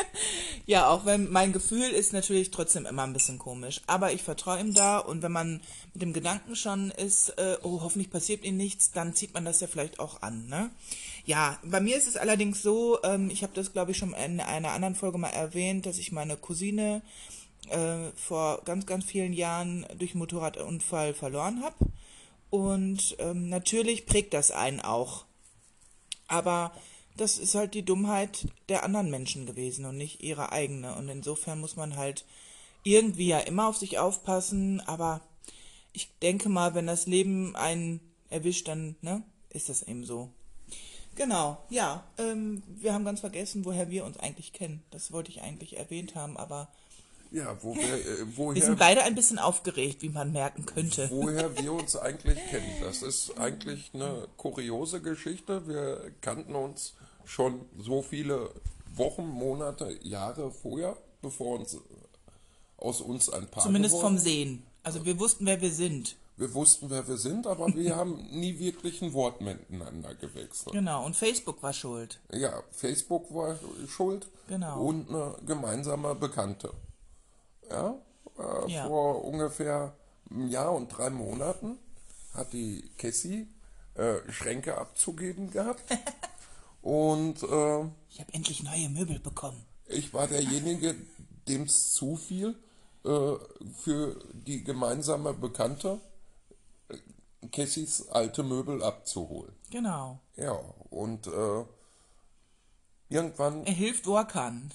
ja, 0.66 0.86
auch 0.88 1.06
wenn 1.06 1.32
mein 1.32 1.54
Gefühl 1.54 1.88
ist 1.88 2.12
natürlich 2.12 2.50
trotzdem 2.50 2.84
immer 2.84 3.04
ein 3.04 3.14
bisschen 3.14 3.38
komisch, 3.38 3.80
aber 3.86 4.12
ich 4.12 4.22
vertraue 4.22 4.60
ihm 4.60 4.74
da 4.74 4.98
und 4.98 5.22
wenn 5.22 5.32
man 5.32 5.62
mit 5.94 6.02
dem 6.02 6.12
Gedanken 6.12 6.56
schon 6.56 6.90
ist, 6.90 7.30
äh, 7.38 7.56
oh, 7.62 7.80
hoffentlich 7.80 8.10
passiert 8.10 8.44
ihm 8.44 8.58
nichts, 8.58 8.92
dann 8.92 9.14
zieht 9.14 9.32
man 9.32 9.46
das 9.46 9.60
ja 9.60 9.66
vielleicht 9.66 9.98
auch 9.98 10.20
an, 10.20 10.46
ne? 10.48 10.70
Ja, 11.28 11.58
bei 11.62 11.78
mir 11.80 11.94
ist 11.98 12.08
es 12.08 12.16
allerdings 12.16 12.62
so, 12.62 13.02
ähm, 13.02 13.28
ich 13.28 13.42
habe 13.42 13.52
das 13.52 13.74
glaube 13.74 13.90
ich 13.90 13.98
schon 13.98 14.14
in 14.14 14.40
einer 14.40 14.70
anderen 14.70 14.94
Folge 14.94 15.18
mal 15.18 15.28
erwähnt, 15.28 15.84
dass 15.84 15.98
ich 15.98 16.10
meine 16.10 16.38
Cousine 16.38 17.02
äh, 17.68 18.10
vor 18.16 18.62
ganz, 18.64 18.86
ganz 18.86 19.04
vielen 19.04 19.34
Jahren 19.34 19.84
durch 19.98 20.14
Motorradunfall 20.14 21.12
verloren 21.12 21.62
habe 21.62 21.76
und 22.48 23.14
ähm, 23.18 23.50
natürlich 23.50 24.06
prägt 24.06 24.32
das 24.32 24.50
einen 24.50 24.80
auch. 24.80 25.26
Aber 26.28 26.72
das 27.18 27.36
ist 27.36 27.54
halt 27.54 27.74
die 27.74 27.84
Dummheit 27.84 28.46
der 28.70 28.82
anderen 28.82 29.10
Menschen 29.10 29.44
gewesen 29.44 29.84
und 29.84 29.98
nicht 29.98 30.22
ihre 30.22 30.50
eigene. 30.50 30.94
Und 30.94 31.10
insofern 31.10 31.60
muss 31.60 31.76
man 31.76 31.96
halt 31.96 32.24
irgendwie 32.84 33.28
ja 33.28 33.40
immer 33.40 33.68
auf 33.68 33.76
sich 33.76 33.98
aufpassen. 33.98 34.80
Aber 34.80 35.20
ich 35.92 36.08
denke 36.22 36.48
mal, 36.48 36.74
wenn 36.74 36.86
das 36.86 37.06
Leben 37.06 37.54
einen 37.54 38.00
erwischt, 38.30 38.66
dann 38.68 38.96
ne, 39.02 39.22
ist 39.50 39.68
das 39.68 39.82
eben 39.82 40.04
so. 40.04 40.30
Genau, 41.18 41.58
ja. 41.68 42.04
Ähm, 42.16 42.62
wir 42.68 42.94
haben 42.94 43.04
ganz 43.04 43.20
vergessen, 43.20 43.64
woher 43.64 43.90
wir 43.90 44.04
uns 44.04 44.18
eigentlich 44.18 44.52
kennen. 44.52 44.82
Das 44.92 45.12
wollte 45.12 45.30
ich 45.30 45.42
eigentlich 45.42 45.76
erwähnt 45.76 46.14
haben, 46.14 46.36
aber 46.36 46.68
Ja, 47.32 47.56
wo 47.60 47.74
wir, 47.74 47.82
äh, 47.82 48.18
wir 48.18 48.36
woher, 48.36 48.62
sind 48.62 48.78
beide 48.78 49.02
ein 49.02 49.16
bisschen 49.16 49.40
aufgeregt, 49.40 50.00
wie 50.02 50.10
man 50.10 50.30
merken 50.32 50.64
könnte. 50.64 51.10
woher 51.10 51.56
wir 51.58 51.72
uns 51.72 51.96
eigentlich 51.96 52.38
kennen. 52.46 52.70
Das 52.80 53.02
ist 53.02 53.36
eigentlich 53.36 53.90
eine 53.94 54.28
kuriose 54.36 55.02
Geschichte. 55.02 55.66
Wir 55.66 56.12
kannten 56.20 56.54
uns 56.54 56.94
schon 57.24 57.62
so 57.76 58.00
viele 58.00 58.50
Wochen, 58.94 59.26
Monate, 59.26 59.98
Jahre 60.02 60.52
vorher, 60.52 60.96
bevor 61.20 61.58
uns 61.58 61.76
aus 62.76 63.00
uns 63.00 63.28
ein 63.28 63.48
Paar 63.48 63.64
Zumindest 63.64 63.96
geworden 63.96 64.16
vom 64.16 64.24
Sehen. 64.24 64.62
Also 64.84 65.04
wir 65.04 65.18
wussten, 65.18 65.46
wer 65.46 65.60
wir 65.60 65.72
sind. 65.72 66.16
Wir 66.38 66.54
wussten, 66.54 66.88
wer 66.90 67.06
wir 67.06 67.18
sind, 67.18 67.46
aber 67.46 67.66
wir 67.74 67.96
haben 68.00 68.16
nie 68.30 68.58
wirklich 68.58 69.02
ein 69.02 69.12
Wort 69.12 69.40
miteinander 69.40 70.14
gewechselt. 70.14 70.72
Genau, 70.72 71.04
und 71.04 71.14
Facebook 71.16 71.62
war 71.62 71.72
schuld. 71.72 72.20
Ja, 72.32 72.62
Facebook 72.72 73.32
war 73.34 73.58
schuld 73.88 74.28
Genau. 74.48 74.80
und 74.82 75.08
eine 75.10 75.34
gemeinsame 75.46 76.14
Bekannte. 76.14 76.72
Ja, 77.70 77.94
äh, 78.38 78.72
Ja. 78.72 78.86
vor 78.86 79.24
ungefähr 79.24 79.94
einem 80.30 80.48
Jahr 80.48 80.74
und 80.74 80.88
drei 80.88 81.10
Monaten 81.10 81.78
hat 82.34 82.52
die 82.52 82.88
Cassie 82.98 83.46
äh, 83.94 84.16
Schränke 84.30 84.78
abzugeben 84.78 85.50
gehabt. 85.50 85.82
und 86.82 87.42
äh, 87.42 87.84
Ich 88.10 88.20
habe 88.20 88.32
endlich 88.32 88.62
neue 88.62 88.88
Möbel 88.88 89.18
bekommen. 89.18 89.60
ich 89.86 90.14
war 90.14 90.26
derjenige, 90.28 90.94
dem 91.48 91.62
es 91.62 91.92
zufiel, 91.94 92.54
äh, 93.04 93.34
für 93.82 94.18
die 94.46 94.62
gemeinsame 94.64 95.32
Bekannte 95.34 95.98
Cassies 97.52 98.08
alte 98.08 98.42
Möbel 98.42 98.82
abzuholen. 98.82 99.54
Genau. 99.70 100.20
Ja, 100.36 100.52
und 100.90 101.26
äh, 101.26 101.64
irgendwann 103.08 103.64
Er 103.64 103.72
hilft, 103.72 104.06
wo 104.06 104.16
er 104.16 104.24
kann. 104.24 104.70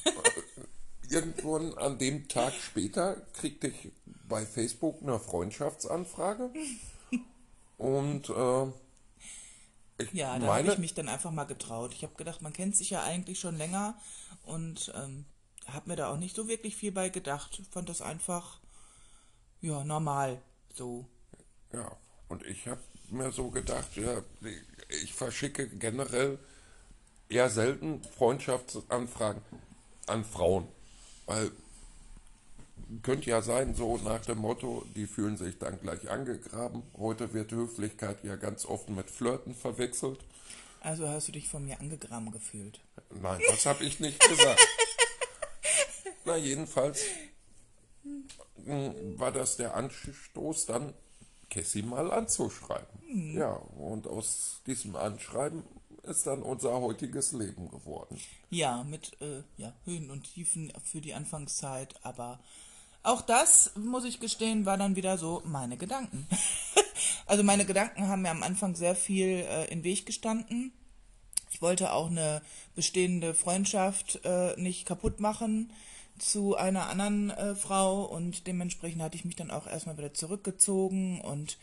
Irgendwann 1.09 1.77
an 1.77 1.97
dem 1.99 2.27
Tag 2.27 2.53
später 2.53 3.17
kriegte 3.33 3.67
ich 3.67 3.91
bei 4.27 4.45
Facebook 4.45 5.01
eine 5.01 5.19
Freundschaftsanfrage. 5.19 6.51
Und 7.77 8.29
äh, 8.29 8.65
ich 9.97 10.13
Ja, 10.13 10.39
da 10.39 10.55
habe 10.55 10.71
ich 10.71 10.77
mich 10.77 10.93
dann 10.93 11.09
einfach 11.09 11.31
mal 11.31 11.43
getraut. 11.43 11.93
Ich 11.93 12.03
habe 12.03 12.15
gedacht, 12.15 12.41
man 12.41 12.53
kennt 12.53 12.75
sich 12.75 12.89
ja 12.89 13.03
eigentlich 13.03 13.39
schon 13.39 13.57
länger 13.57 13.95
und 14.45 14.91
ähm, 14.95 15.25
habe 15.67 15.89
mir 15.89 15.95
da 15.95 16.11
auch 16.11 16.17
nicht 16.17 16.35
so 16.35 16.47
wirklich 16.47 16.75
viel 16.75 16.91
bei 16.91 17.09
gedacht. 17.09 17.61
Fand 17.71 17.89
das 17.89 18.01
einfach, 18.01 18.59
ja, 19.61 19.83
normal. 19.83 20.41
So. 20.73 21.05
ja, 21.73 21.95
und 22.33 22.43
ich 22.47 22.67
habe 22.67 22.81
mir 23.11 23.31
so 23.31 23.51
gedacht, 23.51 23.95
ja, 23.95 24.23
ich 25.03 25.13
verschicke 25.13 25.67
generell 25.67 26.39
eher 27.29 27.49
selten 27.51 28.03
Freundschaftsanfragen 28.03 29.41
an 30.07 30.25
Frauen. 30.25 30.67
Weil 31.27 31.51
könnte 33.03 33.29
ja 33.29 33.43
sein, 33.43 33.75
so 33.75 33.97
nach 33.97 34.25
dem 34.25 34.39
Motto, 34.39 34.83
die 34.95 35.05
fühlen 35.05 35.37
sich 35.37 35.59
dann 35.59 35.79
gleich 35.79 36.09
angegraben. 36.09 36.81
Heute 36.97 37.33
wird 37.33 37.51
Höflichkeit 37.51 38.23
ja 38.23 38.35
ganz 38.35 38.65
oft 38.65 38.89
mit 38.89 39.11
Flirten 39.11 39.53
verwechselt. 39.53 40.19
Also 40.81 41.07
hast 41.07 41.27
du 41.27 41.33
dich 41.33 41.47
von 41.47 41.63
mir 41.63 41.79
angegraben 41.79 42.31
gefühlt. 42.31 42.79
Nein, 43.11 43.41
das 43.47 43.67
habe 43.67 43.83
ich 43.83 43.99
nicht 43.99 44.19
gesagt. 44.19 44.59
Na, 46.25 46.35
jedenfalls 46.35 47.03
mm, 48.65 49.19
war 49.19 49.31
das 49.31 49.55
der 49.57 49.75
Anstoß, 49.75 50.65
dann 50.65 50.95
Cassie 51.53 51.83
mal 51.83 52.11
anzuschreiben. 52.11 53.33
Ja, 53.35 53.51
und 53.77 54.07
aus 54.07 54.61
diesem 54.65 54.95
Anschreiben 54.95 55.63
ist 56.03 56.25
dann 56.27 56.41
unser 56.41 56.81
heutiges 56.81 57.31
Leben 57.31 57.69
geworden. 57.69 58.19
Ja, 58.49 58.83
mit 58.83 59.21
äh, 59.21 59.43
ja, 59.57 59.73
Höhen 59.85 60.09
und 60.09 60.23
Tiefen 60.23 60.73
für 60.83 60.99
die 60.99 61.13
Anfangszeit, 61.13 61.95
aber 62.03 62.39
auch 63.03 63.21
das, 63.21 63.71
muss 63.75 64.05
ich 64.05 64.19
gestehen, 64.19 64.65
war 64.65 64.77
dann 64.77 64.95
wieder 64.95 65.17
so 65.17 65.41
meine 65.45 65.77
Gedanken. 65.77 66.27
also 67.25 67.43
meine 67.43 67.65
Gedanken 67.65 68.07
haben 68.07 68.23
mir 68.23 68.31
am 68.31 68.43
Anfang 68.43 68.75
sehr 68.75 68.95
viel 68.95 69.45
äh, 69.47 69.65
in 69.65 69.83
Weg 69.83 70.05
gestanden. 70.05 70.73
Ich 71.51 71.61
wollte 71.61 71.93
auch 71.93 72.09
eine 72.09 72.41
bestehende 72.75 73.33
Freundschaft 73.33 74.21
äh, 74.23 74.59
nicht 74.59 74.85
kaputt 74.85 75.19
machen 75.19 75.71
zu 76.19 76.55
einer 76.55 76.89
anderen 76.89 77.31
äh, 77.31 77.55
Frau 77.55 78.03
und 78.03 78.47
dementsprechend 78.47 79.01
hatte 79.01 79.15
ich 79.15 79.25
mich 79.25 79.35
dann 79.35 79.51
auch 79.51 79.67
erstmal 79.67 79.97
wieder 79.97 80.13
zurückgezogen 80.13 81.21
und 81.21 81.57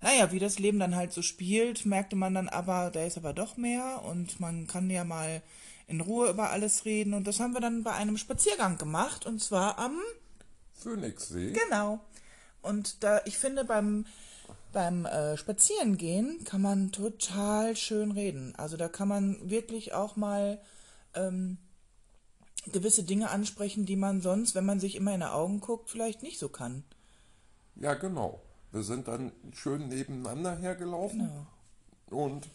naja, 0.00 0.30
wie 0.30 0.38
das 0.38 0.58
Leben 0.58 0.78
dann 0.78 0.94
halt 0.94 1.12
so 1.12 1.22
spielt, 1.22 1.86
merkte 1.86 2.16
man 2.16 2.34
dann 2.34 2.48
aber, 2.48 2.90
da 2.90 3.04
ist 3.04 3.16
aber 3.16 3.32
doch 3.32 3.56
mehr 3.56 4.02
und 4.04 4.40
man 4.40 4.66
kann 4.66 4.90
ja 4.90 5.04
mal 5.04 5.42
in 5.88 6.00
Ruhe 6.00 6.30
über 6.30 6.50
alles 6.50 6.84
reden 6.84 7.14
und 7.14 7.26
das 7.26 7.40
haben 7.40 7.54
wir 7.54 7.60
dann 7.60 7.82
bei 7.82 7.92
einem 7.92 8.18
Spaziergang 8.18 8.76
gemacht 8.76 9.24
und 9.24 9.40
zwar 9.42 9.78
am 9.78 9.98
Phoenixsee. 10.74 11.52
Genau. 11.52 12.00
Und 12.62 13.02
da, 13.04 13.20
ich 13.24 13.38
finde, 13.38 13.64
beim, 13.64 14.06
beim 14.72 15.06
äh, 15.06 15.36
Spazierengehen 15.36 16.44
kann 16.44 16.60
man 16.60 16.92
total 16.92 17.76
schön 17.76 18.10
reden. 18.10 18.54
Also 18.56 18.76
da 18.76 18.88
kann 18.88 19.08
man 19.08 19.38
wirklich 19.48 19.94
auch 19.94 20.16
mal 20.16 20.60
ähm, 21.14 21.58
gewisse 22.72 23.04
Dinge 23.04 23.30
ansprechen, 23.30 23.86
die 23.86 23.96
man 23.96 24.20
sonst, 24.20 24.54
wenn 24.54 24.66
man 24.66 24.80
sich 24.80 24.94
immer 24.96 25.14
in 25.14 25.20
die 25.20 25.26
Augen 25.26 25.60
guckt, 25.60 25.90
vielleicht 25.90 26.22
nicht 26.22 26.38
so 26.38 26.48
kann. 26.48 26.84
Ja, 27.76 27.94
genau. 27.94 28.40
Wir 28.72 28.82
sind 28.82 29.08
dann 29.08 29.32
schön 29.54 29.88
nebeneinander 29.88 30.56
hergelaufen 30.58 31.20
Genau. 32.08 32.24
und 32.24 32.48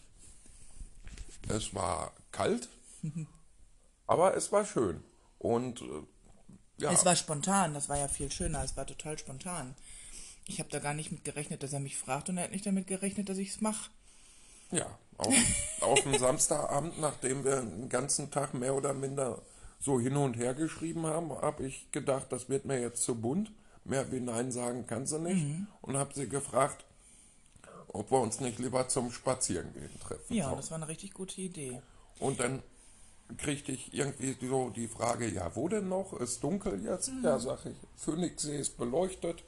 es 1.48 1.74
war 1.74 2.14
kalt, 2.32 2.70
aber 4.08 4.36
es 4.36 4.52
war 4.52 4.66
schön. 4.66 5.04
Und 5.40 5.82
äh, 5.82 5.86
ja, 6.78 6.92
Es 6.92 7.06
war 7.06 7.16
spontan, 7.16 7.74
das 7.74 7.90
war 7.90 7.98
ja 7.98 8.08
viel 8.08 8.32
schöner, 8.32 8.64
es 8.64 8.76
war 8.78 8.86
total 8.86 9.18
spontan. 9.18 9.76
Ich 10.48 10.60
habe 10.60 10.70
da 10.70 10.80
gar 10.80 10.94
nicht 10.94 11.12
mit 11.12 11.24
gerechnet, 11.24 11.64
dass 11.64 11.74
er 11.74 11.80
mich 11.80 11.98
fragt 11.98 12.30
und 12.30 12.38
er 12.38 12.46
hat 12.46 12.52
nicht 12.52 12.66
damit 12.66 12.88
gerechnet, 12.88 13.30
dass 13.30 13.38
ich 13.38 13.50
es 13.50 13.62
mache. 13.62 13.90
Ja, 14.72 14.86
auf, 15.18 15.34
auf 15.82 16.02
dem 16.02 16.18
Samstagabend, 16.20 17.00
nachdem 17.00 17.44
wir 17.44 17.62
den 17.62 17.90
ganzen 17.90 18.32
Tag 18.32 18.54
mehr 18.54 18.76
oder 18.76 18.94
minder 18.94 19.42
so 19.82 20.00
hin 20.00 20.16
und 20.16 20.38
her 20.38 20.54
geschrieben 20.54 21.06
haben, 21.08 21.32
habe 21.32 21.66
ich 21.66 21.92
gedacht, 21.92 22.28
das 22.30 22.50
wird 22.50 22.66
mir 22.66 22.80
jetzt 22.80 23.04
zu 23.04 23.16
bunt. 23.16 23.52
Mehr 23.84 24.12
wie 24.12 24.20
Nein 24.20 24.52
sagen 24.52 24.86
kann 24.86 25.08
sie 25.08 25.20
nicht. 25.20 25.44
Und 25.82 25.98
habe 25.98 26.14
sie 26.14 26.30
gefragt, 26.30 26.86
ob 27.88 28.12
wir 28.12 28.20
uns 28.20 28.40
nicht 28.40 28.60
lieber 28.60 28.88
zum 28.88 29.12
Spazierengehen 29.12 30.00
treffen. 30.00 30.34
Ja, 30.36 30.46
sollen. 30.46 30.58
das 30.58 30.70
war 30.70 30.78
eine 30.78 30.88
richtig 30.88 31.14
gute 31.14 31.42
Idee. 31.42 31.82
Und 32.20 32.40
dann 32.40 32.62
kriegte 33.38 33.72
ich 33.72 33.92
irgendwie 33.94 34.36
so 34.48 34.70
die 34.70 34.88
Frage, 34.88 35.28
ja, 35.28 35.56
wo 35.56 35.68
denn 35.68 35.90
noch? 35.90 36.14
Ist 36.14 36.44
dunkel 36.44 36.84
jetzt? 36.84 37.12
Ja, 37.24 37.40
sag 37.40 37.66
ich, 37.66 37.76
Phoenixsee 37.98 38.60
ist 38.60 38.78
beleuchtet. 38.78 39.44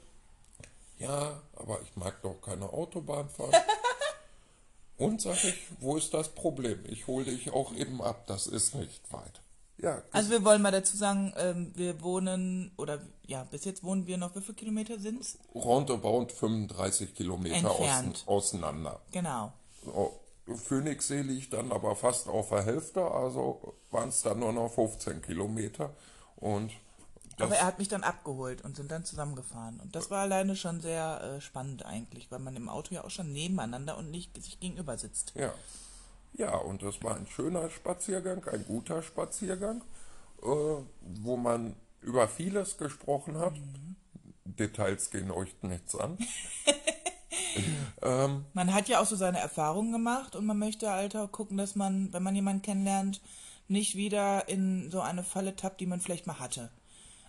Ja, 0.98 1.40
aber 1.54 1.80
ich 1.82 1.94
mag 1.96 2.20
doch 2.22 2.40
keine 2.40 2.72
Autobahn 2.72 3.28
fahren. 3.28 3.52
Und 4.96 5.20
sag 5.20 5.42
ich, 5.44 5.66
wo 5.80 5.96
ist 5.96 6.12
das 6.14 6.28
Problem? 6.28 6.80
Ich 6.86 7.06
hole 7.06 7.24
dich 7.24 7.52
auch 7.52 7.72
eben 7.74 8.02
ab, 8.02 8.26
das 8.26 8.46
ist 8.46 8.74
nicht 8.74 9.12
weit. 9.12 9.43
Ja, 9.78 10.02
Also 10.12 10.30
wir 10.30 10.44
wollen 10.44 10.62
mal 10.62 10.70
dazu 10.70 10.96
sagen, 10.96 11.32
ähm, 11.36 11.72
wir 11.74 12.00
wohnen, 12.02 12.70
oder 12.76 13.00
ja, 13.26 13.42
bis 13.44 13.64
jetzt 13.64 13.82
wohnen 13.82 14.06
wir 14.06 14.16
noch, 14.18 14.34
wie 14.36 14.40
viele 14.40 14.54
Kilometer 14.54 14.98
sind's? 14.98 15.36
roundabout 15.54 16.28
35 16.28 17.14
Kilometer 17.14 17.70
außen, 17.70 17.84
Entfernt. 17.84 18.22
auseinander. 18.26 19.00
Genau. 19.10 19.52
So, 19.84 20.20
Phoenixsee 20.46 21.22
liegt 21.22 21.52
dann 21.52 21.72
aber 21.72 21.96
fast 21.96 22.28
auf 22.28 22.50
der 22.50 22.62
Hälfte, 22.64 23.02
also 23.02 23.74
waren 23.90 24.10
es 24.10 24.22
dann 24.22 24.38
nur 24.40 24.52
noch 24.52 24.72
15 24.72 25.22
Kilometer. 25.22 25.90
Und 26.36 26.70
Aber 27.38 27.56
er 27.56 27.66
hat 27.66 27.78
mich 27.78 27.88
dann 27.88 28.04
abgeholt 28.04 28.62
und 28.62 28.76
sind 28.76 28.90
dann 28.90 29.04
zusammengefahren. 29.04 29.80
Und 29.80 29.96
das 29.96 30.10
war 30.10 30.20
alleine 30.22 30.54
schon 30.54 30.80
sehr 30.80 31.20
äh, 31.36 31.40
spannend 31.40 31.84
eigentlich, 31.84 32.30
weil 32.30 32.38
man 32.38 32.54
im 32.54 32.68
Auto 32.68 32.94
ja 32.94 33.02
auch 33.04 33.10
schon 33.10 33.32
nebeneinander 33.32 33.96
und 33.96 34.10
nicht 34.10 34.40
sich 34.42 34.60
gegenüber 34.60 34.96
sitzt. 34.98 35.32
Ja. 35.34 35.52
Ja, 36.36 36.56
und 36.56 36.82
das 36.82 37.02
war 37.02 37.16
ein 37.16 37.26
schöner 37.26 37.70
Spaziergang, 37.70 38.44
ein 38.48 38.64
guter 38.66 39.02
Spaziergang, 39.02 39.82
äh, 40.42 40.46
wo 40.46 41.36
man 41.36 41.76
über 42.02 42.28
vieles 42.28 42.76
gesprochen 42.76 43.38
hat. 43.38 43.54
Details 44.44 45.10
gehen 45.10 45.30
euch 45.30 45.54
nichts 45.62 45.94
an. 45.94 46.18
ähm, 48.02 48.44
Man 48.52 48.74
hat 48.74 48.88
ja 48.88 49.00
auch 49.00 49.06
so 49.06 49.16
seine 49.16 49.38
Erfahrungen 49.38 49.92
gemacht 49.92 50.36
und 50.36 50.44
man 50.44 50.58
möchte 50.58 50.90
halt 50.90 51.16
auch 51.16 51.30
gucken, 51.30 51.56
dass 51.56 51.76
man, 51.76 52.12
wenn 52.12 52.22
man 52.22 52.34
jemanden 52.34 52.62
kennenlernt, 52.62 53.20
nicht 53.68 53.96
wieder 53.96 54.48
in 54.48 54.90
so 54.90 55.00
eine 55.00 55.22
Falle 55.22 55.56
tappt, 55.56 55.80
die 55.80 55.86
man 55.86 56.00
vielleicht 56.00 56.26
mal 56.26 56.40
hatte. 56.40 56.70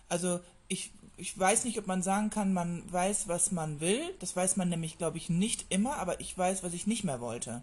Also 0.08 0.40
ich, 0.68 0.92
ich 1.16 1.38
weiß 1.38 1.64
nicht, 1.64 1.78
ob 1.78 1.86
man 1.86 2.02
sagen 2.02 2.30
kann, 2.30 2.52
man 2.52 2.82
weiß, 2.92 3.28
was 3.28 3.52
man 3.52 3.80
will. 3.80 4.02
Das 4.18 4.36
weiß 4.36 4.56
man 4.56 4.68
nämlich, 4.68 4.98
glaube 4.98 5.16
ich, 5.16 5.30
nicht 5.30 5.66
immer, 5.70 5.96
aber 5.96 6.20
ich 6.20 6.36
weiß, 6.36 6.62
was 6.62 6.74
ich 6.74 6.86
nicht 6.86 7.04
mehr 7.04 7.20
wollte. 7.20 7.62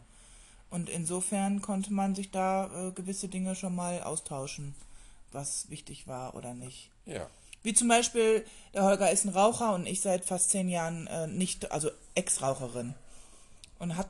Und 0.74 0.90
insofern 0.90 1.62
konnte 1.62 1.94
man 1.94 2.16
sich 2.16 2.32
da 2.32 2.88
äh, 2.88 2.92
gewisse 2.94 3.28
Dinge 3.28 3.54
schon 3.56 3.76
mal 3.76 4.02
austauschen, 4.02 4.74
was 5.32 5.70
wichtig 5.70 6.08
war 6.08 6.34
oder 6.34 6.56
nicht. 6.56 6.90
ja. 7.06 7.30
Wie 7.62 7.74
zum 7.74 7.88
Beispiel, 7.88 8.44
der 8.74 8.84
Holger 8.84 9.10
ist 9.10 9.24
ein 9.24 9.30
Raucher 9.30 9.74
und 9.74 9.86
ich 9.86 10.02
seit 10.02 10.26
fast 10.26 10.50
zehn 10.50 10.68
Jahren 10.68 11.08
äh, 11.08 11.28
nicht, 11.28 11.72
also 11.72 11.92
Ex-Raucherin. 12.16 12.96
Und 13.80 13.96
habe 13.96 14.10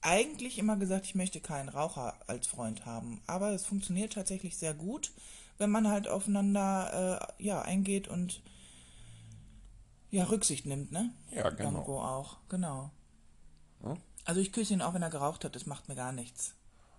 eigentlich 0.00 0.56
immer 0.58 0.76
gesagt, 0.76 1.04
ich 1.04 1.16
möchte 1.16 1.40
keinen 1.40 1.68
Raucher 1.68 2.14
als 2.28 2.46
Freund 2.46 2.86
haben. 2.86 3.20
Aber 3.26 3.50
es 3.50 3.66
funktioniert 3.66 4.12
tatsächlich 4.12 4.56
sehr 4.56 4.72
gut, 4.72 5.10
wenn 5.58 5.68
man 5.68 5.88
halt 5.88 6.06
aufeinander 6.06 7.28
äh, 7.38 7.42
ja, 7.42 7.60
eingeht 7.60 8.06
und 8.06 8.40
ja, 10.10 10.24
Rücksicht 10.24 10.64
nimmt, 10.64 10.92
ne? 10.92 11.10
Ja, 11.32 11.50
genau. 11.50 11.72
Irgendwo 11.72 11.98
auch, 11.98 12.36
genau. 12.48 12.90
Hm? 13.84 13.96
Also 14.24 14.40
ich 14.40 14.52
küsse 14.52 14.72
ihn 14.72 14.82
auch, 14.82 14.94
wenn 14.94 15.02
er 15.02 15.10
geraucht 15.10 15.44
hat, 15.44 15.54
das 15.54 15.66
macht 15.66 15.88
mir 15.88 15.94
gar 15.94 16.12
nichts. 16.12 16.54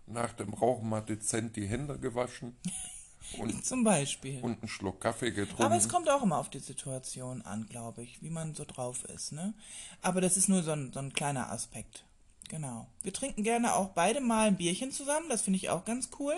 Nach 0.08 0.34
dem 0.34 0.54
Rauchen 0.54 0.88
mal 0.88 1.02
dezent 1.02 1.56
die 1.56 1.68
Hände 1.68 1.98
gewaschen. 1.98 2.56
und, 3.40 3.66
Zum 3.66 3.84
Beispiel. 3.84 4.42
und 4.42 4.60
einen 4.60 4.68
Schluck 4.68 5.02
Kaffee 5.02 5.32
getrunken. 5.32 5.64
Aber 5.64 5.76
es 5.76 5.90
kommt 5.90 6.10
auch 6.10 6.22
immer 6.22 6.38
auf 6.38 6.50
die 6.50 6.60
Situation 6.60 7.42
an, 7.42 7.66
glaube 7.68 8.04
ich, 8.04 8.22
wie 8.22 8.30
man 8.30 8.54
so 8.54 8.66
drauf 8.66 9.04
ist, 9.06 9.32
ne? 9.32 9.54
Aber 10.02 10.22
das 10.22 10.38
ist 10.38 10.48
nur 10.48 10.62
so 10.62 10.72
ein, 10.72 10.94
so 10.94 11.00
ein 11.00 11.14
kleiner 11.14 11.52
Aspekt. 11.52 12.06
Genau. 12.50 12.88
Wir 13.02 13.14
trinken 13.14 13.44
gerne 13.44 13.74
auch 13.74 13.90
beide 13.90 14.22
mal 14.22 14.48
ein 14.48 14.58
Bierchen 14.58 14.92
zusammen, 14.92 15.30
das 15.30 15.42
finde 15.42 15.58
ich 15.58 15.70
auch 15.70 15.86
ganz 15.86 16.10
cool. 16.20 16.36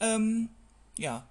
Ähm, 0.00 0.48
ja. 0.98 1.26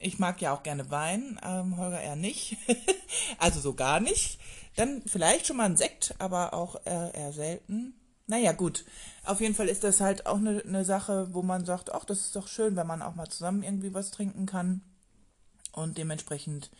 Ich 0.00 0.18
mag 0.20 0.40
ja 0.40 0.54
auch 0.54 0.62
gerne 0.62 0.90
Wein, 0.90 1.40
ähm, 1.42 1.76
Holger 1.76 2.00
eher 2.00 2.16
nicht. 2.16 2.56
also 3.38 3.58
so 3.60 3.74
gar 3.74 3.98
nicht. 3.98 4.38
Dann 4.78 5.02
vielleicht 5.06 5.48
schon 5.48 5.56
mal 5.56 5.64
ein 5.64 5.76
Sekt, 5.76 6.14
aber 6.20 6.54
auch 6.54 6.76
eher, 6.84 7.12
eher 7.12 7.32
selten. 7.32 7.94
Naja, 8.28 8.52
gut. 8.52 8.84
Auf 9.24 9.40
jeden 9.40 9.56
Fall 9.56 9.68
ist 9.68 9.82
das 9.82 10.00
halt 10.00 10.26
auch 10.26 10.36
eine, 10.36 10.62
eine 10.62 10.84
Sache, 10.84 11.34
wo 11.34 11.42
man 11.42 11.64
sagt, 11.64 11.92
ach, 11.92 12.04
das 12.04 12.20
ist 12.20 12.36
doch 12.36 12.46
schön, 12.46 12.76
wenn 12.76 12.86
man 12.86 13.02
auch 13.02 13.16
mal 13.16 13.28
zusammen 13.28 13.64
irgendwie 13.64 13.92
was 13.92 14.12
trinken 14.12 14.46
kann. 14.46 14.82
Und 15.72 15.98
dementsprechend, 15.98 16.70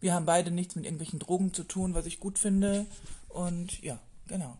wir 0.00 0.12
haben 0.12 0.26
beide 0.26 0.50
nichts 0.50 0.74
mit 0.74 0.86
irgendwelchen 0.86 1.20
Drogen 1.20 1.54
zu 1.54 1.62
tun, 1.62 1.94
was 1.94 2.06
ich 2.06 2.18
gut 2.18 2.36
finde. 2.36 2.84
Und 3.28 3.80
ja, 3.80 4.00
genau. 4.26 4.58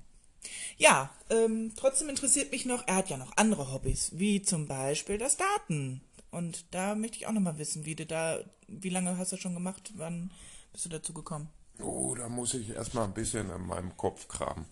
Ja, 0.77 1.11
ähm, 1.29 1.73
trotzdem 1.75 2.09
interessiert 2.09 2.53
mich 2.53 2.67
noch, 2.67 2.87
er 2.87 2.95
hat 2.97 3.11
ja 3.11 3.17
noch 3.17 3.37
andere 3.37 3.73
Hobbys, 3.73 4.11
wie 4.13 4.43
zum 4.43 4.69
Beispiel 4.69 5.19
das 5.19 5.37
Daten. 5.37 6.03
Und 6.31 6.73
da 6.73 6.95
möchte 6.95 7.17
ich 7.17 7.27
auch 7.27 7.33
nochmal 7.33 7.59
wissen, 7.59 7.85
wie 7.85 7.97
du 7.97 8.07
da, 8.07 8.39
wie 8.69 8.91
lange 8.91 9.19
hast 9.19 9.33
du 9.33 9.37
das 9.37 9.43
schon 9.43 9.55
gemacht? 9.55 9.93
Wann 9.97 10.31
bist 10.73 10.85
du 10.85 10.89
dazu 10.89 11.13
gekommen? 11.13 11.49
Oh, 11.83 12.15
da 12.15 12.29
muss 12.29 12.55
ich 12.55 12.71
erstmal 12.71 13.05
ein 13.05 13.15
bisschen 13.15 13.51
in 13.51 13.67
meinem 13.67 13.97
Kopf 13.97 14.29
kramen. 14.29 14.65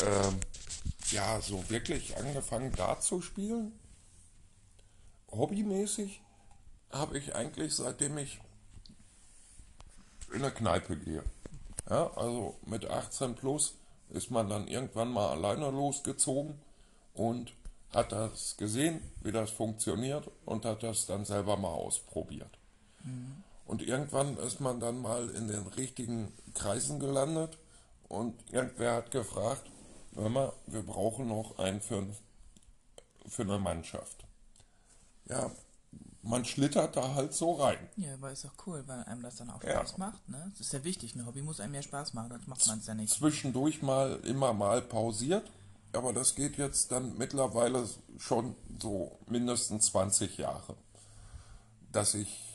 Ähm, 0.00 0.40
ja, 1.10 1.40
so 1.40 1.68
wirklich 1.70 2.16
angefangen 2.16 2.72
da 2.76 3.00
zu 3.00 3.20
spielen. 3.20 3.72
Hobbymäßig 5.30 6.22
habe 6.90 7.18
ich 7.18 7.34
eigentlich 7.34 7.74
seitdem 7.74 8.18
ich 8.18 8.40
in 10.32 10.42
eine 10.42 10.50
Kneipe 10.50 10.96
gehe. 10.96 11.22
Ja, 11.88 12.10
also 12.14 12.56
mit 12.66 12.88
18 12.88 13.34
plus 13.34 13.74
ist 14.10 14.30
man 14.30 14.48
dann 14.48 14.68
irgendwann 14.68 15.10
mal 15.10 15.30
alleine 15.30 15.70
losgezogen 15.70 16.54
und 17.14 17.52
hat 17.92 18.12
das 18.12 18.56
gesehen, 18.56 19.00
wie 19.22 19.32
das 19.32 19.50
funktioniert 19.50 20.30
und 20.44 20.64
hat 20.64 20.82
das 20.82 21.06
dann 21.06 21.24
selber 21.24 21.56
mal 21.56 21.68
ausprobiert. 21.68 22.58
Und 23.68 23.82
irgendwann 23.82 24.38
ist 24.38 24.60
man 24.60 24.80
dann 24.80 24.98
mal 25.02 25.28
in 25.28 25.46
den 25.46 25.66
richtigen 25.66 26.32
Kreisen 26.54 26.98
gelandet 26.98 27.58
und 28.08 28.34
irgendwer 28.50 28.94
hat 28.94 29.10
gefragt, 29.10 29.70
hör 30.14 30.30
mal, 30.30 30.54
wir 30.66 30.80
brauchen 30.82 31.28
noch 31.28 31.58
einen 31.58 31.82
für, 31.82 32.06
für 33.26 33.42
eine 33.42 33.58
Mannschaft. 33.58 34.24
Ja, 35.26 35.50
man 36.22 36.46
schlittert 36.46 36.96
da 36.96 37.14
halt 37.14 37.34
so 37.34 37.52
rein. 37.52 37.76
Ja, 37.96 38.14
aber 38.14 38.32
ist 38.32 38.46
doch 38.46 38.54
cool, 38.66 38.82
weil 38.86 39.04
einem 39.04 39.22
das 39.22 39.36
dann 39.36 39.50
auch 39.50 39.62
Ja. 39.62 39.72
Spaß 39.86 39.98
macht, 39.98 40.26
ne? 40.30 40.50
Das 40.52 40.60
ist 40.60 40.72
ja 40.72 40.82
wichtig, 40.82 41.14
ein 41.14 41.26
Hobby 41.26 41.42
muss 41.42 41.60
einem 41.60 41.74
ja 41.74 41.82
Spaß 41.82 42.14
machen, 42.14 42.30
sonst 42.30 42.48
macht 42.48 42.66
man 42.66 42.78
es 42.78 42.86
ja 42.86 42.94
nicht. 42.94 43.12
Zwischendurch 43.12 43.82
mal 43.82 44.18
immer 44.24 44.54
mal 44.54 44.80
pausiert, 44.80 45.52
aber 45.92 46.14
das 46.14 46.34
geht 46.34 46.56
jetzt 46.56 46.90
dann 46.90 47.18
mittlerweile 47.18 47.86
schon 48.16 48.54
so 48.80 49.18
mindestens 49.26 49.86
20 49.88 50.38
Jahre, 50.38 50.74
dass 51.92 52.14
ich 52.14 52.47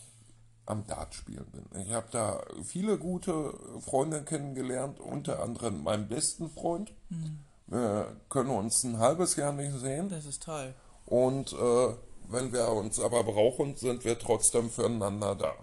am 0.65 0.85
Dart 0.87 1.13
spielen 1.13 1.45
bin. 1.51 1.81
Ich 1.81 1.91
habe 1.91 2.07
da 2.11 2.41
viele 2.63 2.97
gute 2.97 3.53
Freunde 3.81 4.23
kennengelernt, 4.23 4.99
unter 4.99 5.41
anderem 5.43 5.83
meinen 5.83 6.07
besten 6.07 6.49
Freund. 6.49 6.93
Wir 7.67 8.15
können 8.29 8.49
uns 8.51 8.83
ein 8.83 8.97
halbes 8.99 9.35
Jahr 9.35 9.51
nicht 9.53 9.73
sehen 9.77 10.09
Das 10.09 10.25
ist 10.25 10.43
toll. 10.43 10.73
und 11.05 11.53
äh, 11.53 11.93
wenn 12.29 12.53
wir 12.53 12.69
uns 12.69 12.99
aber 12.99 13.23
brauchen, 13.23 13.75
sind 13.75 14.05
wir 14.05 14.17
trotzdem 14.17 14.69
füreinander 14.69 15.35
da. 15.35 15.53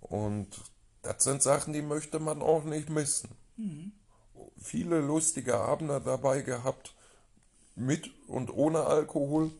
Und 0.00 0.48
das 1.02 1.24
sind 1.24 1.42
Sachen, 1.42 1.72
die 1.72 1.82
möchte 1.82 2.18
man 2.20 2.42
auch 2.42 2.64
nicht 2.64 2.90
missen. 2.90 3.30
Viele 4.58 5.00
lustige 5.00 5.56
Abende 5.56 6.00
dabei 6.04 6.42
gehabt, 6.42 6.94
mit 7.74 8.10
und 8.28 8.52
ohne 8.54 8.84
Alkohol. 8.84 9.50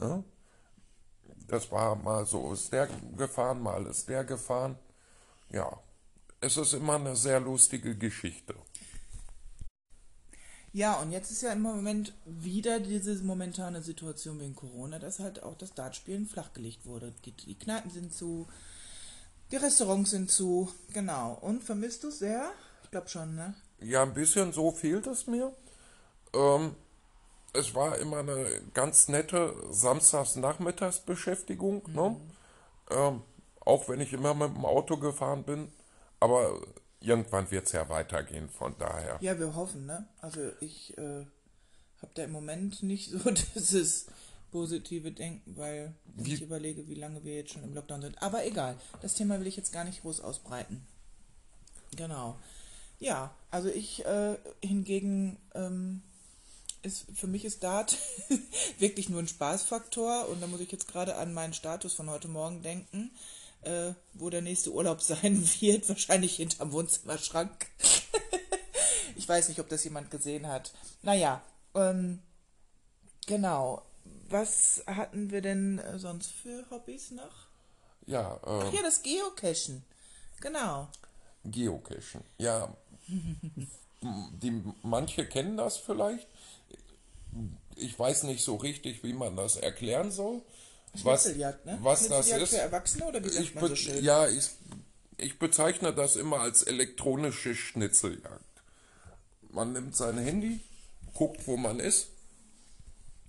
Ja? 0.00 0.22
Das 1.52 1.70
war 1.70 1.96
mal 1.96 2.24
so, 2.24 2.54
ist 2.54 2.72
der 2.72 2.88
gefahren, 3.14 3.60
mal 3.60 3.84
ist 3.84 4.08
der 4.08 4.24
gefahren. 4.24 4.78
Ja, 5.50 5.70
es 6.40 6.56
ist 6.56 6.72
immer 6.72 6.94
eine 6.94 7.14
sehr 7.14 7.40
lustige 7.40 7.94
Geschichte. 7.94 8.54
Ja, 10.72 10.94
und 10.94 11.12
jetzt 11.12 11.30
ist 11.30 11.42
ja 11.42 11.52
im 11.52 11.60
Moment 11.60 12.14
wieder 12.24 12.80
diese 12.80 13.22
momentane 13.22 13.82
Situation 13.82 14.40
wegen 14.40 14.56
Corona, 14.56 14.98
dass 14.98 15.18
halt 15.18 15.42
auch 15.42 15.54
das 15.58 15.74
Dartspielen 15.74 16.24
flachgelegt 16.24 16.86
wurde. 16.86 17.12
Die, 17.26 17.54
Kneipen 17.54 17.90
sind 17.90 18.14
zu, 18.14 18.48
die 19.50 19.56
Restaurants 19.56 20.12
sind 20.12 20.30
zu, 20.30 20.72
genau. 20.94 21.36
Und 21.42 21.62
vermisst 21.62 22.02
du 22.04 22.08
es 22.08 22.20
sehr? 22.20 22.50
Ich 22.82 22.90
glaube 22.90 23.10
schon, 23.10 23.34
ne? 23.34 23.52
Ja, 23.78 24.04
ein 24.04 24.14
bisschen 24.14 24.54
so 24.54 24.70
fehlt 24.70 25.06
es 25.06 25.26
mir. 25.26 25.52
Ähm, 26.32 26.74
es 27.52 27.74
war 27.74 27.98
immer 27.98 28.18
eine 28.18 28.46
ganz 28.74 29.08
nette 29.08 29.54
Samstagsnachmittagsbeschäftigung, 29.70 31.82
ne? 31.92 32.16
Ähm, 32.90 33.22
auch 33.60 33.88
wenn 33.88 34.00
ich 34.00 34.12
immer 34.12 34.34
mit 34.34 34.54
dem 34.54 34.64
Auto 34.64 34.96
gefahren 34.96 35.44
bin. 35.44 35.72
Aber 36.20 36.60
irgendwann 37.00 37.50
wird 37.50 37.66
es 37.66 37.72
ja 37.72 37.88
weitergehen, 37.88 38.48
von 38.48 38.74
daher. 38.78 39.18
Ja, 39.20 39.38
wir 39.38 39.54
hoffen, 39.54 39.86
ne? 39.86 40.06
Also 40.20 40.40
ich 40.60 40.96
äh, 40.98 41.24
habe 42.00 42.12
da 42.14 42.24
im 42.24 42.32
Moment 42.32 42.82
nicht 42.82 43.10
so 43.10 43.18
dieses 43.54 44.06
positive 44.50 45.12
Denken, 45.12 45.56
weil 45.56 45.94
Wie- 46.04 46.34
ich 46.34 46.42
überlege, 46.42 46.86
wie 46.88 46.94
lange 46.94 47.24
wir 47.24 47.36
jetzt 47.36 47.52
schon 47.52 47.64
im 47.64 47.74
Lockdown 47.74 48.02
sind. 48.02 48.22
Aber 48.22 48.44
egal, 48.44 48.76
das 49.00 49.14
Thema 49.14 49.40
will 49.40 49.46
ich 49.46 49.56
jetzt 49.56 49.72
gar 49.72 49.84
nicht 49.84 50.02
groß 50.02 50.20
ausbreiten. 50.20 50.86
Genau. 51.96 52.36
Ja, 52.98 53.34
also 53.50 53.68
ich 53.68 54.04
äh, 54.04 54.36
hingegen 54.62 55.38
ähm, 55.54 56.02
ist 56.82 57.06
für 57.14 57.26
mich 57.26 57.44
ist 57.44 57.62
Dart 57.62 57.96
wirklich 58.78 59.08
nur 59.08 59.20
ein 59.20 59.28
Spaßfaktor 59.28 60.28
und 60.28 60.40
da 60.40 60.46
muss 60.46 60.60
ich 60.60 60.72
jetzt 60.72 60.88
gerade 60.88 61.16
an 61.16 61.32
meinen 61.32 61.54
Status 61.54 61.94
von 61.94 62.10
heute 62.10 62.28
Morgen 62.28 62.62
denken, 62.62 63.10
äh, 63.62 63.92
wo 64.14 64.30
der 64.30 64.42
nächste 64.42 64.72
Urlaub 64.72 65.00
sein 65.02 65.42
wird, 65.60 65.88
wahrscheinlich 65.88 66.36
hinterm 66.36 66.72
Wohnzimmerschrank. 66.72 67.66
ich 69.16 69.28
weiß 69.28 69.48
nicht, 69.48 69.60
ob 69.60 69.68
das 69.68 69.84
jemand 69.84 70.10
gesehen 70.10 70.46
hat. 70.46 70.72
Naja, 71.02 71.42
ähm, 71.74 72.20
genau. 73.26 73.82
Was 74.28 74.82
hatten 74.86 75.30
wir 75.30 75.42
denn 75.42 75.78
äh, 75.78 75.98
sonst 75.98 76.30
für 76.30 76.64
Hobbys 76.70 77.12
noch? 77.12 77.46
Ja, 78.06 78.34
äh, 78.36 78.40
Ach 78.44 78.72
ja, 78.72 78.82
das 78.82 79.02
Geocachen. 79.02 79.84
Genau. 80.40 80.88
Geocachen. 81.44 82.22
Ja, 82.38 82.74
die, 84.02 84.62
manche 84.82 85.26
kennen 85.26 85.56
das 85.56 85.76
vielleicht. 85.76 86.26
Ich 87.76 87.98
weiß 87.98 88.24
nicht 88.24 88.44
so 88.44 88.56
richtig, 88.56 89.02
wie 89.02 89.12
man 89.12 89.36
das 89.36 89.56
erklären 89.56 90.10
soll. 90.10 90.42
Was, 91.02 91.22
Schnitzeljagd, 91.22 91.64
ne? 91.64 91.78
was 91.80 92.08
das 92.08 92.28
ist. 92.28 92.50
für 92.50 92.58
Erwachsene 92.58 93.06
oder 93.06 93.24
wie 93.24 93.28
Ich 93.28 93.54
man 93.54 93.68
so 93.68 93.76
schön? 93.76 94.04
ja, 94.04 94.28
ich, 94.28 94.50
ich 95.16 95.38
bezeichne 95.38 95.94
das 95.94 96.16
immer 96.16 96.40
als 96.40 96.62
elektronische 96.62 97.54
Schnitzeljagd. 97.54 98.44
Man 99.50 99.72
nimmt 99.72 99.96
sein 99.96 100.18
Handy, 100.18 100.60
guckt, 101.14 101.46
wo 101.46 101.56
man 101.56 101.80
ist, 101.80 102.08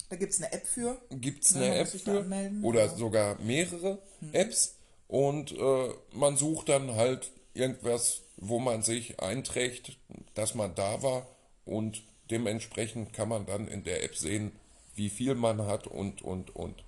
Da 0.10 0.18
gibt 0.18 0.34
es 0.34 0.42
eine 0.42 0.52
App 0.52 0.68
für. 0.68 1.02
gibt 1.10 1.46
es 1.46 1.56
eine 1.56 1.76
App 1.76 1.88
für 1.88 2.26
oder 2.64 2.86
ja. 2.86 2.92
Hm. 2.92 2.98
sogar 2.98 3.40
mehrere 3.40 4.00
Apps 4.34 4.76
und 5.08 5.52
äh, 5.54 5.90
man 6.12 6.36
sucht 6.38 6.68
dann 6.70 6.96
halt 6.96 7.32
irgendwas, 7.54 8.22
wo 8.38 8.60
man 8.60 8.82
sich 8.82 9.20
einträgt, 9.20 9.98
dass 10.34 10.56
man 10.56 10.76
da 10.76 11.02
war 11.04 11.28
und 11.66 12.02
dementsprechend 12.32 13.14
kann 13.14 13.30
man 13.30 13.46
dann 13.46 13.68
in 13.68 13.84
der 13.84 14.04
App 14.04 14.16
sehen, 14.16 14.52
wie 14.96 15.10
viel 15.10 15.36
man 15.36 15.66
hat 15.66 15.88
und 15.88 16.22
und 16.22 16.56
und. 16.56 16.84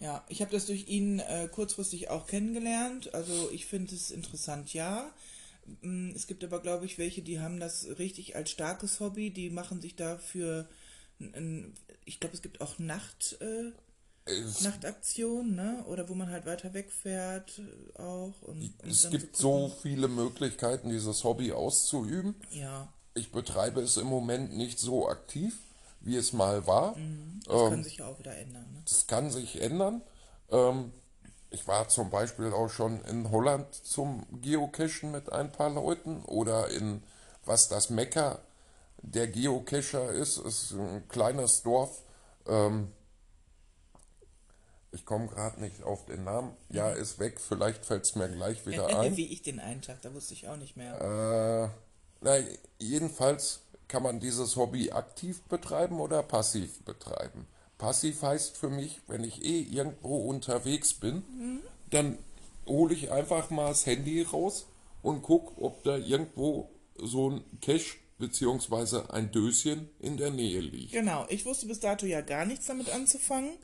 Ja, 0.00 0.24
ich 0.28 0.40
habe 0.40 0.50
das 0.50 0.66
durch 0.66 0.88
ihn 0.88 1.20
äh, 1.20 1.48
kurzfristig 1.50 2.10
auch 2.10 2.26
kennengelernt. 2.26 3.14
Also 3.14 3.50
ich 3.52 3.66
finde 3.66 3.94
es 3.94 4.10
interessant, 4.10 4.74
ja. 4.74 5.08
Mm, 5.80 6.10
Es 6.14 6.26
gibt 6.26 6.42
aber, 6.42 6.60
glaube 6.60 6.86
ich, 6.86 6.98
welche, 6.98 7.22
die 7.22 7.38
haben 7.40 7.60
das 7.60 7.86
richtig 7.98 8.34
als 8.34 8.50
starkes 8.50 8.98
Hobby. 9.00 9.30
Die 9.30 9.50
machen 9.50 9.80
sich 9.80 9.94
dafür, 9.94 10.68
ich 12.04 12.18
glaube, 12.18 12.34
es 12.34 12.42
gibt 12.42 12.60
auch 12.60 12.78
Nacht, 12.78 13.36
äh, 13.40 13.70
Es, 14.24 14.60
Nachtaktionen, 14.62 15.54
ne? 15.56 15.84
Oder 15.88 16.08
wo 16.08 16.14
man 16.14 16.30
halt 16.30 16.46
weiter 16.46 16.72
wegfährt 16.74 17.58
äh, 17.58 17.98
auch. 18.00 18.34
Und, 18.42 18.72
und 18.82 18.90
es 18.90 19.10
gibt 19.10 19.36
so 19.36 19.70
viele 19.82 20.08
Möglichkeiten, 20.08 20.90
dieses 20.90 21.24
Hobby 21.24 21.52
auszuüben. 21.52 22.34
Ja, 22.50 22.92
Ich 23.14 23.32
betreibe 23.32 23.80
es 23.80 23.96
im 23.96 24.06
Moment 24.06 24.56
nicht 24.56 24.78
so 24.78 25.08
aktiv, 25.08 25.58
wie 26.00 26.16
es 26.16 26.32
mal 26.32 26.66
war. 26.66 26.94
das 27.46 27.54
Ähm, 27.62 27.70
kann 27.70 27.84
sich 27.84 27.96
ja 27.96 28.06
auch 28.06 28.18
wieder 28.18 28.36
ändern, 28.36 28.66
ne? 28.72 28.82
Das 28.84 29.06
kann 29.06 29.30
sich 29.30 29.60
ändern. 29.60 30.02
Ähm, 30.50 30.92
ich 31.50 31.66
war 31.66 31.88
zum 31.88 32.10
Beispiel 32.10 32.52
auch 32.52 32.68
schon 32.68 33.02
in 33.04 33.30
Holland 33.30 33.74
zum 33.74 34.24
Geocachen 34.40 35.10
mit 35.10 35.32
ein 35.32 35.52
paar 35.52 35.70
Leuten 35.70 36.22
oder 36.24 36.68
in 36.70 37.02
was 37.44 37.68
das 37.68 37.90
Mekka 37.90 38.38
der 39.02 39.26
Geocacher 39.26 40.10
ist, 40.12 40.38
ist 40.38 40.72
ein 40.72 41.06
kleines 41.08 41.62
Dorf 41.62 42.02
ähm, 42.46 42.92
Ich 44.92 45.06
komme 45.06 45.26
gerade 45.26 45.60
nicht 45.60 45.82
auf 45.82 46.04
den 46.04 46.24
Namen. 46.24 46.52
Ja, 46.68 46.90
ist 46.90 47.18
weg. 47.18 47.40
Vielleicht 47.40 47.84
fällt 47.84 48.04
es 48.04 48.14
mir 48.14 48.28
gleich 48.28 48.66
wieder 48.66 48.86
ein. 48.98 49.16
Wie 49.16 49.32
ich 49.32 49.42
den 49.42 49.58
Eintag, 49.58 50.02
da 50.02 50.12
wusste 50.12 50.34
ich 50.34 50.48
auch 50.48 50.56
nicht 50.56 50.76
mehr. 50.76 51.00
Äh, 51.00 51.68
na, 52.20 52.36
jedenfalls 52.78 53.60
kann 53.88 54.02
man 54.02 54.20
dieses 54.20 54.56
Hobby 54.56 54.92
aktiv 54.92 55.42
betreiben 55.42 55.98
oder 55.98 56.22
passiv 56.22 56.80
betreiben. 56.84 57.46
Passiv 57.78 58.22
heißt 58.22 58.56
für 58.56 58.68
mich, 58.68 59.00
wenn 59.08 59.24
ich 59.24 59.44
eh 59.44 59.60
irgendwo 59.60 60.28
unterwegs 60.28 60.94
bin, 60.94 61.16
mhm. 61.16 61.60
dann 61.90 62.18
hole 62.66 62.94
ich 62.94 63.10
einfach 63.10 63.50
mal 63.50 63.68
das 63.68 63.86
Handy 63.86 64.22
raus 64.22 64.66
und 65.02 65.22
gucke, 65.22 65.60
ob 65.60 65.82
da 65.84 65.96
irgendwo 65.96 66.70
so 66.96 67.30
ein 67.30 67.44
Cache 67.60 67.96
bzw. 68.18 69.08
ein 69.10 69.32
Döschen 69.32 69.88
in 69.98 70.16
der 70.16 70.30
Nähe 70.30 70.60
liegt. 70.60 70.92
Genau, 70.92 71.26
ich 71.28 71.44
wusste 71.44 71.66
bis 71.66 71.80
dato 71.80 72.06
ja 72.06 72.20
gar 72.20 72.44
nichts 72.44 72.66
damit 72.66 72.88
anzufangen. 72.90 73.54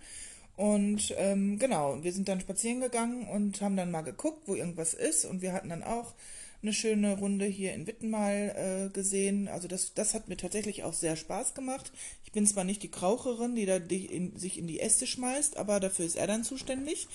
Und 0.59 1.14
ähm, 1.18 1.57
genau, 1.61 2.03
wir 2.03 2.12
sind 2.12 2.29
dann 2.29 2.40
spazieren 2.40 2.81
gegangen 2.81 3.29
und 3.29 3.61
haben 3.61 3.77
dann 3.77 3.92
mal 3.92 4.03
geguckt, 4.03 4.42
wo 4.47 4.57
irgendwas 4.57 4.92
ist. 4.92 5.25
Und 5.25 5.40
wir 5.40 5.53
hatten 5.53 5.68
dann 5.68 5.85
auch 5.85 6.14
eine 6.62 6.73
schöne 6.73 7.16
Runde 7.16 7.44
hier 7.44 7.75
in 7.75 7.87
Wittenmal 7.87 8.88
äh, 8.88 8.92
gesehen. 8.92 9.47
Also 9.47 9.68
das, 9.68 9.94
das 9.94 10.14
hat 10.14 10.27
mir 10.27 10.37
tatsächlich 10.37 10.83
auch 10.83 10.94
sehr 10.94 11.14
Spaß 11.14 11.55
gemacht. 11.55 11.92
Ich 12.25 12.33
bin 12.33 12.44
zwar 12.44 12.64
nicht 12.64 12.83
die 12.83 12.90
Kraucherin, 12.90 13.55
die 13.55 13.66
da 13.66 13.79
die 13.79 14.07
in, 14.07 14.37
sich 14.37 14.59
in 14.59 14.66
die 14.66 14.81
Äste 14.81 15.07
schmeißt, 15.07 15.57
aber 15.59 15.79
dafür 15.79 16.05
ist 16.05 16.16
er 16.16 16.27
dann 16.27 16.42
zuständig. 16.42 17.07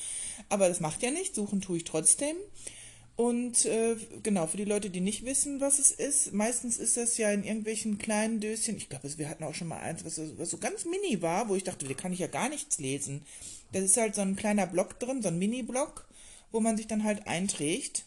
Aber 0.48 0.70
das 0.70 0.80
macht 0.80 1.04
ja 1.04 1.12
nichts, 1.12 1.36
suchen 1.36 1.60
tue 1.60 1.76
ich 1.76 1.84
trotzdem. 1.84 2.38
Und 3.16 3.66
äh, 3.66 3.96
genau, 4.24 4.48
für 4.48 4.58
die 4.58 4.66
Leute, 4.66 4.90
die 4.90 5.00
nicht 5.00 5.24
wissen, 5.24 5.62
was 5.62 5.78
es 5.78 5.92
ist, 5.92 6.34
meistens 6.34 6.78
ist 6.78 6.98
das 6.98 7.18
ja 7.18 7.30
in 7.32 7.44
irgendwelchen 7.44 8.00
kleinen 8.00 8.40
Döschen. 8.40 8.76
Ich 8.76 8.90
glaube, 8.90 9.08
wir 9.18 9.30
hatten 9.30 9.44
auch 9.44 9.54
schon 9.54 9.68
mal 9.68 9.80
eins, 9.80 10.04
was 10.04 10.16
so, 10.16 10.38
was 10.40 10.50
so 10.50 10.58
ganz 10.58 10.86
mini 10.86 11.22
war, 11.22 11.48
wo 11.48 11.56
ich 11.56 11.64
dachte, 11.64 11.88
da 11.88 11.94
kann 11.94 12.12
ich 12.12 12.20
ja 12.20 12.28
gar 12.28 12.50
nichts 12.50 12.80
lesen. 12.80 13.24
Das 13.72 13.84
ist 13.84 13.98
halt 13.98 14.16
so 14.16 14.22
ein 14.22 14.36
kleiner 14.36 14.66
Block 14.66 15.00
drin, 15.00 15.22
so 15.22 15.28
ein 15.28 15.38
Mini-Block, 15.38 16.08
wo 16.52 16.60
man 16.60 16.78
sich 16.78 16.88
dann 16.88 17.04
halt 17.04 17.28
einträgt. 17.28 18.06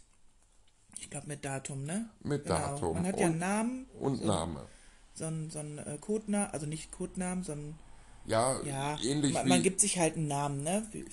Ich 1.00 1.10
glaube 1.10 1.26
mit 1.26 1.44
Datum, 1.44 1.84
ne? 1.84 2.08
Mit 2.22 2.44
genau. 2.44 2.56
Datum. 2.56 2.94
Man 2.94 3.06
hat 3.06 3.20
ja 3.20 3.26
einen 3.26 3.38
Namen. 3.38 3.86
Und 4.00 4.18
so, 4.18 4.26
Name. 4.26 4.66
So 5.14 5.24
ein, 5.26 5.50
so 5.50 5.58
ein 5.58 5.78
äh, 5.78 5.98
Codenamen, 6.00 6.50
also 6.50 6.66
nicht 6.66 6.92
Codenamen, 6.92 7.44
sondern. 7.44 7.78
Ja, 8.26 8.60
ja 8.64 8.98
ähnlich 9.04 9.34
man, 9.34 9.48
man 9.48 9.62
gibt 9.62 9.80
sich 9.80 9.98
halt 9.98 10.16
einen 10.16 10.28
Namen, 10.28 10.62
ne? 10.62 10.86
Wie, 10.92 11.04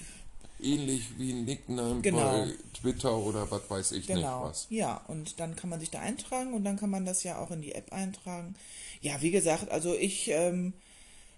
ähnlich 0.64 1.18
wie 1.18 1.34
ein 1.34 1.46
Nickname 1.46 2.02
genau. 2.02 2.20
bei 2.20 2.54
Twitter 2.74 3.16
oder 3.16 3.50
was 3.52 3.70
weiß 3.70 3.92
ich 3.94 4.08
genau. 4.08 4.40
nicht 4.40 4.50
was. 4.50 4.68
Ja, 4.70 5.02
und 5.08 5.40
dann 5.40 5.56
kann 5.56 5.70
man 5.70 5.80
sich 5.80 5.92
da 5.92 6.00
eintragen 6.00 6.54
und 6.54 6.64
dann 6.64 6.78
kann 6.78 6.90
man 6.90 7.06
das 7.06 7.24
ja 7.24 7.38
auch 7.38 7.52
in 7.52 7.62
die 7.62 7.74
App 7.74 7.92
eintragen. 7.92 8.56
Ja, 9.02 9.22
wie 9.22 9.32
gesagt, 9.32 9.70
also 9.72 9.94
ich 9.94 10.30
ähm, 10.30 10.74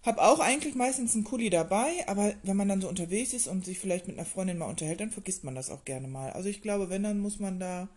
habe 0.05 0.21
auch 0.21 0.39
eigentlich 0.39 0.75
meistens 0.75 1.15
einen 1.15 1.23
Kuli 1.23 1.49
dabei, 1.49 2.07
aber 2.07 2.33
wenn 2.43 2.57
man 2.57 2.69
dann 2.69 2.81
so 2.81 2.87
unterwegs 2.87 3.33
ist 3.33 3.47
und 3.47 3.65
sich 3.65 3.79
vielleicht 3.79 4.07
mit 4.07 4.17
einer 4.17 4.25
Freundin 4.25 4.59
mal 4.59 4.69
unterhält, 4.69 4.99
dann 4.99 5.11
vergisst 5.11 5.43
man 5.43 5.55
das 5.55 5.71
auch 5.71 5.83
gerne 5.83 6.07
mal. 6.07 6.31
Also 6.31 6.47
ich 6.47 6.61
glaube, 6.61 6.89
wenn, 6.89 7.03
dann 7.03 7.19
muss 7.19 7.39
man 7.39 7.59
da 7.59 7.87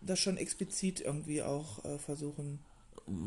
das 0.00 0.18
schon 0.18 0.38
explizit 0.38 1.00
irgendwie 1.00 1.42
auch 1.42 1.84
äh, 1.84 1.98
versuchen. 1.98 2.60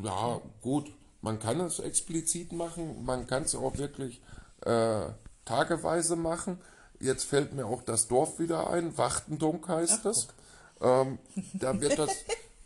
Ja, 0.03 0.41
gut. 0.61 0.91
Man 1.21 1.39
kann 1.39 1.59
es 1.61 1.79
explizit 1.79 2.51
machen, 2.51 3.05
man 3.05 3.27
kann 3.27 3.43
es 3.43 3.55
auch 3.55 3.77
wirklich 3.77 4.21
äh, 4.65 5.05
tageweise 5.45 6.15
machen. 6.15 6.57
Jetzt 7.03 7.25
fällt 7.25 7.53
mir 7.53 7.65
auch 7.65 7.83
das 7.83 8.07
Dorf 8.07 8.39
wieder 8.39 8.69
ein, 8.69 8.97
Wachtendunk 8.97 9.67
heißt 9.67 9.95
Ach, 9.97 10.03
das. 10.03 10.27
Ähm, 10.79 11.19
da 11.53 11.79
wird 11.81 11.99
das 11.99 12.09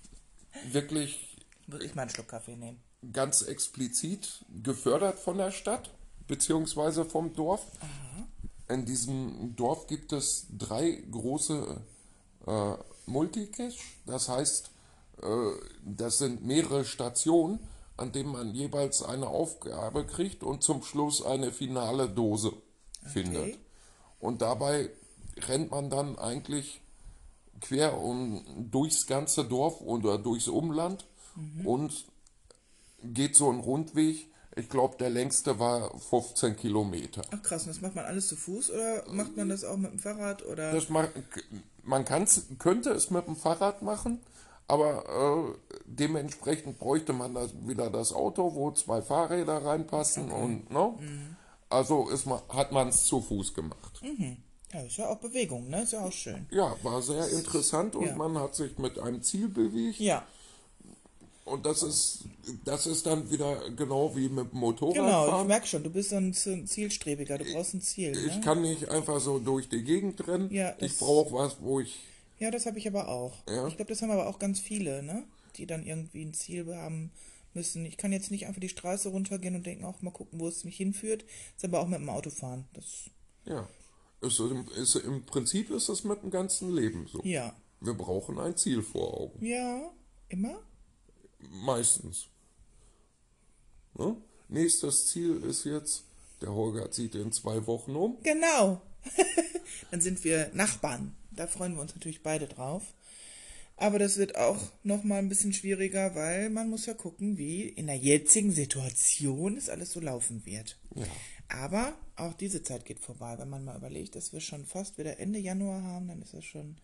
wirklich. 0.72 1.38
Muss 1.66 1.82
ich 1.82 1.96
mal 1.96 2.04
einen 2.04 2.12
Schluck 2.12 2.28
Kaffee 2.28 2.56
nehmen. 2.56 2.80
Ganz 3.12 3.42
explizit 3.42 4.46
gefördert 4.64 5.18
von 5.18 5.40
der 5.40 5.50
Stadt, 5.50 5.90
beziehungsweise 6.28 7.04
vom 7.04 7.34
Dorf. 7.34 7.66
Aha. 7.80 8.74
In 8.76 8.86
diesem 8.86 9.56
Dorf 9.56 9.88
gibt 9.88 10.14
es 10.14 10.46
drei 10.56 11.04
große 11.10 11.82
äh, 12.46 12.74
Multicache. 13.08 13.74
Das 14.06 14.30
heißt, 14.30 14.70
äh, 15.24 15.28
das 15.84 16.20
sind 16.20 16.46
mehrere 16.46 16.86
Stationen, 16.86 17.60
an 17.96 18.12
denen 18.12 18.32
man 18.32 18.54
jeweils 18.54 19.02
eine 19.02 19.28
Aufgabe 19.28 20.06
kriegt 20.06 20.44
und 20.44 20.62
zum 20.62 20.84
Schluss 20.84 21.26
eine 21.26 21.52
finale 21.52 22.08
Dose 22.08 22.50
okay. 22.50 23.10
findet. 23.10 23.67
Und 24.20 24.42
dabei 24.42 24.90
rennt 25.48 25.72
man 25.72 25.90
dann 25.90 26.18
eigentlich 26.18 26.82
quer 27.62 27.98
um, 27.98 28.44
durchs 28.72 29.08
ganze 29.08 29.46
Dorf 29.46 29.82
oder 29.82 30.18
durchs 30.18 30.48
Umland 30.48 31.06
mhm. 31.36 31.68
und 31.68 32.06
geht 33.04 33.36
so 33.36 33.50
einen 33.50 33.60
Rundweg. 33.60 34.32
Ich 34.56 34.70
glaube, 34.70 34.98
der 34.98 35.12
längste 35.12 35.60
war 35.60 35.96
15 36.00 36.56
Kilometer. 36.56 37.22
Ach 37.32 37.42
krass, 37.44 37.64
und 37.64 37.70
das 37.70 37.82
macht 37.82 37.96
man 37.96 38.06
alles 38.06 38.28
zu 38.28 38.36
Fuß 38.36 38.72
oder 38.72 39.04
macht 39.12 39.38
man 39.38 39.50
das 39.50 39.64
auch 39.64 39.78
mit 39.78 39.92
dem 39.92 40.00
Fahrrad? 40.00 40.44
Oder? 40.46 40.72
Das 40.72 40.90
macht, 40.90 41.12
man 41.84 42.06
kann's, 42.06 42.48
könnte 42.58 42.90
es 42.90 43.12
mit 43.12 43.28
dem 43.28 43.36
Fahrrad 43.36 43.84
machen, 43.84 44.20
aber 44.68 45.54
äh, 45.56 45.74
dementsprechend 45.86 46.80
bräuchte 46.80 47.14
man 47.14 47.36
das, 47.36 47.54
wieder 47.68 47.92
das 47.92 48.14
Auto, 48.14 48.56
wo 48.56 48.72
zwei 48.72 49.04
Fahrräder 49.04 49.64
reinpassen 49.64 50.32
okay. 50.32 50.42
und 50.44 50.72
ne? 50.72 50.94
Mhm. 51.00 51.37
Also 51.70 52.10
ist 52.10 52.26
man, 52.26 52.40
hat 52.50 52.72
man 52.72 52.90
es 52.90 53.06
zu 53.06 53.22
Fuß 53.22 53.54
gemacht. 53.54 54.02
Mhm. 54.02 54.38
Ja, 54.74 54.82
ist 54.82 54.98
ja 54.98 55.10
auch 55.10 55.18
Bewegung, 55.18 55.70
ne? 55.70 55.84
Ist 55.84 55.94
ja 55.94 56.04
auch 56.04 56.12
schön. 56.12 56.46
Ja, 56.52 56.76
war 56.84 57.02
sehr 57.02 57.30
interessant 57.30 57.96
und 57.96 58.06
ja. 58.06 58.16
man 58.16 58.38
hat 58.38 58.56
sich 58.56 58.78
mit 58.78 59.00
einem 59.00 59.22
Ziel 59.22 59.48
bewegt. 59.48 60.00
Ja. 60.00 60.26
Und 61.46 61.66
das 61.66 61.82
ist, 61.82 62.26
das 62.66 62.88
ist 62.88 63.06
dann 63.06 63.32
wieder 63.32 63.70
genau 63.72 64.14
wie 64.18 64.28
mit 64.28 64.52
dem 64.52 64.60
Motorrad. 64.60 64.96
Genau, 64.96 65.42
ich 65.42 65.48
merke 65.48 65.66
schon, 65.66 65.82
du 65.82 65.90
bist 65.90 66.10
so 66.10 66.18
ein 66.18 66.34
Zielstrebiger, 66.34 67.38
du 67.38 67.46
brauchst 67.54 67.74
ein 67.74 67.82
Ziel. 67.82 68.12
Ich 68.28 68.36
ne? 68.36 68.42
kann 68.42 68.62
nicht 68.62 68.90
einfach 68.90 69.22
so 69.22 69.40
durch 69.40 69.70
die 69.70 69.84
Gegend 69.84 70.28
rennen. 70.28 70.54
Ja, 70.54 70.74
ich 70.80 70.98
brauche 70.98 71.34
was, 71.34 71.56
wo 71.62 71.80
ich. 71.80 72.00
Ja, 72.40 72.52
das 72.52 72.66
habe 72.66 72.78
ich 72.78 72.88
aber 72.88 73.08
auch. 73.08 73.34
Ja? 73.48 73.66
Ich 73.68 73.78
glaube, 73.78 73.90
das 73.90 74.02
haben 74.02 74.12
aber 74.12 74.28
auch 74.28 74.40
ganz 74.40 74.60
viele, 74.60 75.02
ne? 75.02 75.24
Die 75.56 75.66
dann 75.66 75.86
irgendwie 75.86 76.24
ein 76.24 76.34
Ziel 76.34 76.76
haben 76.76 77.12
müssen. 77.58 77.86
Ich 77.86 77.98
kann 77.98 78.14
jetzt 78.14 78.32
nicht 78.32 78.46
einfach 78.46 78.62
die 78.62 78.70
Straße 78.70 79.10
runtergehen 79.10 79.56
und 79.56 79.66
denken, 79.66 79.84
auch 79.84 80.02
mal 80.02 80.12
gucken, 80.12 80.40
wo 80.40 80.48
es 80.48 80.64
mich 80.64 80.78
hinführt. 80.78 81.26
ist 81.56 81.66
aber 81.66 81.80
auch 81.80 81.88
mit 81.88 82.00
dem 82.00 82.10
Auto 82.10 82.30
fahren. 82.30 82.66
Das 82.74 83.10
ja. 83.46 83.68
Ist, 84.22 84.40
ist, 84.40 84.96
Im 84.96 85.26
Prinzip 85.26 85.70
ist 85.70 85.90
es 85.90 86.04
mit 86.04 86.22
dem 86.24 86.32
ganzen 86.32 86.74
Leben 86.74 87.08
so. 87.08 87.22
Ja. 87.24 87.56
Wir 87.82 87.94
brauchen 87.94 88.40
ein 88.40 88.56
Ziel 88.56 88.82
vor 88.82 89.20
Augen. 89.20 89.46
Ja, 89.46 89.92
immer? 90.30 90.60
Meistens. 91.40 92.28
Ne? 93.96 94.16
Nächstes 94.48 95.08
Ziel 95.08 95.44
ist 95.44 95.66
jetzt, 95.66 96.04
der 96.42 96.54
Holger 96.54 96.90
zieht 96.92 97.16
in 97.16 97.32
zwei 97.32 97.66
Wochen 97.68 97.96
um. 97.96 98.18
Genau. 98.24 98.82
Dann 99.92 100.02
sind 100.02 100.24
wir 100.24 100.50
Nachbarn. 100.54 101.16
Da 101.32 101.48
freuen 101.48 101.76
wir 101.76 101.82
uns 101.82 101.94
natürlich 101.94 102.24
beide 102.24 102.48
drauf. 102.48 102.94
Aber 103.80 104.00
das 104.00 104.18
wird 104.18 104.36
auch 104.36 104.58
noch 104.84 105.04
mal 105.04 105.20
ein 105.20 105.30
bisschen 105.30 105.54
schwieriger, 105.54 106.16
weil 106.16 106.50
man 106.50 106.68
muss 106.70 106.88
ja 106.88 106.96
gucken, 106.96 107.38
wie 107.38 107.62
in 107.62 107.86
der 107.86 107.96
jetzigen 107.96 108.52
Situation 108.52 109.56
es 109.56 109.70
alles 109.70 109.92
so 109.92 110.00
laufen 110.00 110.44
wird. 110.46 110.78
Ja. 110.96 111.06
Aber 111.48 111.94
auch 112.16 112.34
diese 112.34 112.64
Zeit 112.64 112.86
geht 112.86 113.00
vorbei. 113.00 113.36
Wenn 113.38 113.50
man 113.50 113.64
mal 113.64 113.78
überlegt, 113.78 114.16
dass 114.16 114.34
wir 114.34 114.42
schon 114.42 114.66
fast 114.66 114.98
wieder 114.98 115.20
Ende 115.20 115.38
Januar 115.38 115.84
haben, 115.84 116.08
dann 116.08 116.24
ist 116.24 116.34
das 116.34 116.44
schon, 116.44 116.78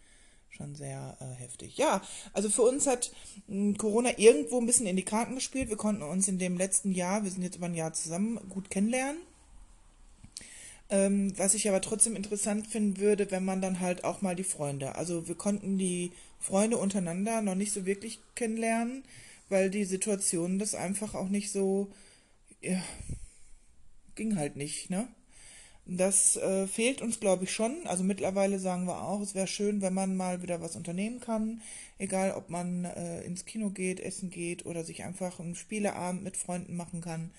schon 0.50 0.76
sehr 0.76 1.18
äh, 1.20 1.42
heftig. 1.42 1.78
Ja, 1.78 2.04
also 2.32 2.50
für 2.50 2.62
uns 2.62 2.86
hat 2.86 3.12
mh, 3.48 3.56
hm, 3.56 3.78
Corona 3.78 4.12
irgendwo 4.20 4.60
ein 4.60 4.68
bisschen 4.68 4.86
in 4.86 4.96
die 4.96 5.04
Karten 5.04 5.34
gespielt. 5.34 5.70
Wir 5.70 5.78
konnten 5.78 6.04
uns 6.04 6.28
in 6.28 6.38
dem 6.38 6.58
letzten 6.58 6.92
Jahr, 6.92 7.24
wir 7.24 7.32
sind 7.32 7.42
jetzt 7.42 7.56
über 7.56 7.66
ein 7.66 7.76
Jahr 7.76 7.94
zusammen, 7.94 8.40
gut 8.50 8.70
kennenlernen. 8.70 9.22
Ähm, 10.90 11.34
was 11.38 11.56
ich 11.56 11.68
aber 11.68 11.82
trotzdem 11.82 12.16
interessant 12.16 12.68
finden 12.68 13.00
würde, 13.00 13.32
wenn 13.32 13.44
man 13.44 13.62
dann 13.62 13.80
halt 13.80 14.04
auch 14.04 14.22
mal 14.22 14.36
die 14.36 14.44
Freunde, 14.44 14.94
also 14.96 15.28
wir 15.28 15.36
konnten 15.36 15.80
die 15.80 16.12
Freunde 16.44 16.78
untereinander 16.78 17.42
noch 17.42 17.56
nicht 17.56 17.72
so 17.72 17.86
wirklich 17.86 18.20
kennenlernen, 18.36 19.06
weil 19.48 19.70
die 19.70 19.86
Situation 19.86 20.60
das 20.60 20.76
einfach 20.76 21.16
auch 21.16 21.30
nicht 21.30 21.54
so, 21.54 21.90
ja, 22.62 22.84
ging 24.16 24.36
halt 24.36 24.58
nicht, 24.58 24.90
ne? 24.90 25.08
Das 25.86 26.36
äh, 26.38 26.68
fehlt 26.68 27.02
uns, 27.02 27.20
glaube 27.20 27.46
ich, 27.46 27.54
schon. 27.54 27.88
Also 27.88 28.04
mittlerweile 28.04 28.60
sagen 28.60 28.86
wir 28.88 29.02
auch, 29.04 29.22
es 29.22 29.36
wäre 29.36 29.48
schön, 29.48 29.82
wenn 29.82 29.94
man 29.94 30.16
mal 30.16 30.42
wieder 30.42 30.62
was 30.62 30.76
unternehmen 30.76 31.20
kann. 31.20 31.62
Egal, 31.98 32.32
ob 32.32 32.50
man 32.50 32.86
äh, 32.86 33.22
ins 33.24 33.46
Kino 33.46 33.70
geht, 33.70 34.00
essen 34.00 34.30
geht 34.30 34.66
oder 34.66 34.84
sich 34.84 35.04
einfach 35.04 35.40
einen 35.40 35.56
Spieleabend 35.56 36.24
mit 36.24 36.38
Freunden 36.38 36.76
machen 36.76 37.02
kann. 37.02 37.32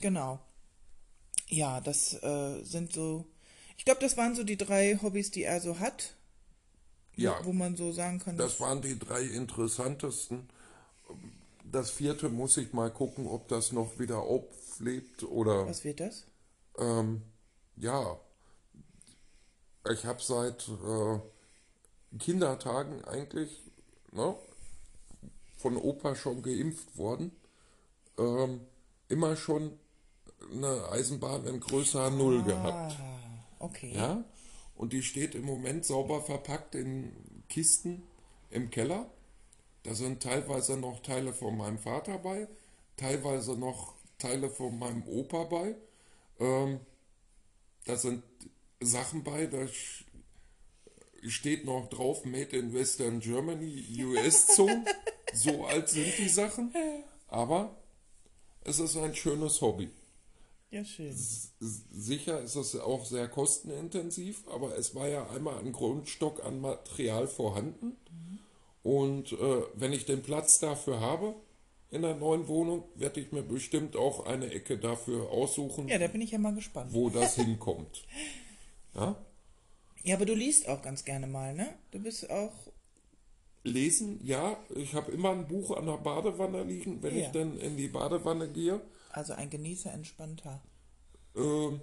Genau. 0.00 0.40
Ja, 1.48 1.80
das 1.80 2.14
äh, 2.22 2.62
sind 2.64 2.92
so. 2.92 3.26
Ich 3.76 3.84
glaube, 3.84 4.00
das 4.00 4.16
waren 4.16 4.34
so 4.34 4.42
die 4.44 4.56
drei 4.56 4.98
Hobbys, 5.00 5.30
die 5.30 5.44
er 5.44 5.60
so 5.60 5.78
hat 5.78 6.17
ja, 7.22 7.38
wo 7.44 7.52
man 7.52 7.76
so 7.76 7.92
sagen 7.92 8.18
kann. 8.20 8.36
Das 8.36 8.60
waren 8.60 8.80
die 8.82 8.98
drei 8.98 9.22
interessantesten. 9.22 10.48
Das 11.70 11.90
vierte 11.90 12.28
muss 12.28 12.56
ich 12.56 12.72
mal 12.72 12.90
gucken, 12.90 13.26
ob 13.26 13.48
das 13.48 13.72
noch 13.72 13.98
wieder 13.98 14.18
auflebt 14.18 15.22
oder. 15.24 15.66
Was 15.66 15.84
wird 15.84 16.00
das? 16.00 16.24
Ähm, 16.78 17.22
ja, 17.76 18.18
ich 19.90 20.04
habe 20.04 20.22
seit 20.22 20.68
äh, 20.68 22.18
Kindertagen 22.18 23.04
eigentlich 23.04 23.62
ne, 24.12 24.34
von 25.56 25.76
Opa 25.76 26.14
schon 26.14 26.42
geimpft 26.42 26.96
worden. 26.96 27.32
Ähm, 28.18 28.60
immer 29.08 29.36
schon 29.36 29.78
eine 30.52 30.88
Eisenbahn 30.90 31.46
in 31.46 31.60
größer 31.60 32.10
Null 32.10 32.40
ah, 32.40 32.46
gehabt. 32.46 32.96
okay. 33.58 33.92
Ja, 33.94 34.24
und 34.78 34.92
die 34.92 35.02
steht 35.02 35.34
im 35.34 35.44
Moment 35.44 35.84
sauber 35.84 36.22
verpackt 36.22 36.74
in 36.74 37.12
Kisten 37.48 38.04
im 38.50 38.70
Keller. 38.70 39.10
Da 39.82 39.92
sind 39.94 40.22
teilweise 40.22 40.76
noch 40.76 41.02
Teile 41.02 41.32
von 41.32 41.56
meinem 41.56 41.78
Vater 41.78 42.18
bei, 42.18 42.48
teilweise 42.96 43.56
noch 43.56 43.94
Teile 44.18 44.48
von 44.48 44.78
meinem 44.78 45.02
Opa 45.06 45.44
bei. 45.44 45.74
Ähm, 46.38 46.80
da 47.86 47.96
sind 47.96 48.22
Sachen 48.80 49.24
bei, 49.24 49.46
da 49.46 49.66
steht 51.26 51.64
noch 51.64 51.88
drauf 51.88 52.24
Made 52.24 52.56
in 52.56 52.72
Western 52.72 53.18
Germany, 53.18 54.04
US 54.04 54.46
Zone. 54.46 54.84
so 55.34 55.66
alt 55.66 55.88
sind 55.88 56.16
die 56.18 56.28
Sachen. 56.28 56.72
Aber 57.26 57.74
es 58.62 58.78
ist 58.78 58.96
ein 58.96 59.14
schönes 59.14 59.60
Hobby. 59.60 59.90
Ja, 60.70 60.84
schön. 60.84 61.08
S- 61.08 61.54
Sicher 61.60 62.40
ist 62.42 62.54
es 62.56 62.76
auch 62.76 63.04
sehr 63.06 63.28
kostenintensiv, 63.28 64.44
aber 64.48 64.76
es 64.76 64.94
war 64.94 65.08
ja 65.08 65.28
einmal 65.30 65.58
ein 65.58 65.72
Grundstock 65.72 66.44
an 66.44 66.60
Material 66.60 67.26
vorhanden. 67.26 67.96
Und 68.82 69.32
äh, 69.32 69.62
wenn 69.74 69.92
ich 69.92 70.04
den 70.06 70.22
Platz 70.22 70.58
dafür 70.60 71.00
habe 71.00 71.34
in 71.90 72.02
der 72.02 72.14
neuen 72.16 72.48
Wohnung, 72.48 72.84
werde 72.94 73.20
ich 73.20 73.32
mir 73.32 73.42
bestimmt 73.42 73.96
auch 73.96 74.26
eine 74.26 74.50
Ecke 74.52 74.78
dafür 74.78 75.30
aussuchen, 75.30 75.88
Ja, 75.88 75.98
da 75.98 76.06
bin 76.06 76.20
ich 76.20 76.30
ja 76.32 76.38
mal 76.38 76.54
gespannt. 76.54 76.92
wo 76.92 77.08
das 77.10 77.34
hinkommt. 77.36 78.04
Ja? 78.94 79.16
Ja, 80.02 80.16
aber 80.16 80.24
du 80.26 80.34
liest 80.34 80.66
auch 80.68 80.80
ganz 80.82 81.04
gerne 81.04 81.26
mal, 81.26 81.54
ne? 81.54 81.68
Du 81.90 81.98
bist 82.00 82.28
auch. 82.30 82.52
Lesen, 83.64 84.24
ja, 84.24 84.56
ich 84.74 84.94
habe 84.94 85.12
immer 85.12 85.30
ein 85.30 85.46
Buch 85.48 85.76
an 85.76 85.86
der 85.86 85.98
Badewanne 85.98 86.62
liegen, 86.64 87.02
wenn 87.02 87.16
Ja. 87.16 87.26
ich 87.26 87.32
dann 87.32 87.58
in 87.58 87.76
die 87.76 87.88
Badewanne 87.88 88.48
gehe. 88.50 88.80
Also 89.10 89.32
ein 89.34 89.50
Genießer, 89.50 89.92
entspannter. 89.92 90.62
Ähm, 91.34 91.80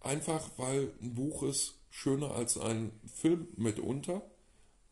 einfach 0.00 0.50
weil 0.56 0.92
ein 1.02 1.14
Buch 1.14 1.42
ist 1.42 1.74
schöner 1.90 2.32
als 2.34 2.56
ein 2.58 2.90
Film 3.06 3.48
mitunter, 3.56 4.22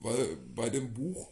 weil 0.00 0.36
bei 0.54 0.70
dem 0.70 0.94
Buch 0.94 1.28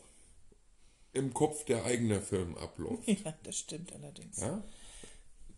im 1.13 1.35
Kopf 1.35 1.65
der 1.65 1.85
eigene 1.85 2.21
Film 2.21 2.57
abläuft. 2.57 3.07
Ja, 3.25 3.35
das 3.43 3.57
stimmt 3.59 3.93
allerdings. 3.93 4.39
Ja? 4.41 4.63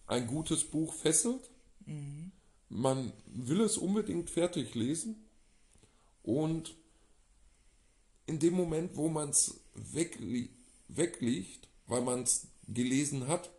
Ein 0.06 0.26
gutes 0.26 0.64
Buch 0.64 0.92
fesselt, 0.92 1.48
man 2.68 3.12
will 3.26 3.60
es 3.60 3.76
unbedingt 3.76 4.30
fertig 4.30 4.74
lesen 4.74 5.24
und 6.22 6.74
in 8.26 8.38
dem 8.38 8.54
Moment, 8.54 8.96
wo 8.96 9.08
man 9.08 9.30
es 9.30 9.60
wegli 9.74 10.50
wegliegt, 10.88 11.68
weil 11.86 12.02
man 12.02 12.22
es 12.22 12.48
gelesen 12.68 13.28
hat, 13.28 13.50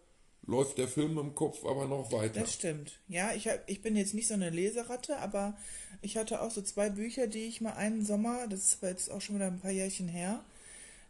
läuft 0.45 0.77
der 0.77 0.87
Film 0.87 1.17
im 1.17 1.35
Kopf 1.35 1.63
aber 1.65 1.87
noch 1.87 2.11
weiter. 2.11 2.41
Das 2.41 2.53
stimmt. 2.53 2.99
Ja, 3.07 3.33
ich, 3.33 3.47
hab, 3.47 3.67
ich 3.67 3.81
bin 3.81 3.95
jetzt 3.95 4.13
nicht 4.13 4.27
so 4.27 4.33
eine 4.33 4.49
Leseratte, 4.49 5.17
aber 5.17 5.57
ich 6.01 6.17
hatte 6.17 6.41
auch 6.41 6.51
so 6.51 6.61
zwei 6.61 6.89
Bücher, 6.89 7.27
die 7.27 7.45
ich 7.45 7.61
mal 7.61 7.73
einen 7.73 8.05
Sommer, 8.05 8.47
das 8.47 8.81
war 8.81 8.89
jetzt 8.89 9.09
auch 9.09 9.21
schon 9.21 9.35
wieder 9.35 9.47
ein 9.47 9.59
paar 9.59 9.71
Jährchen 9.71 10.07
her, 10.07 10.43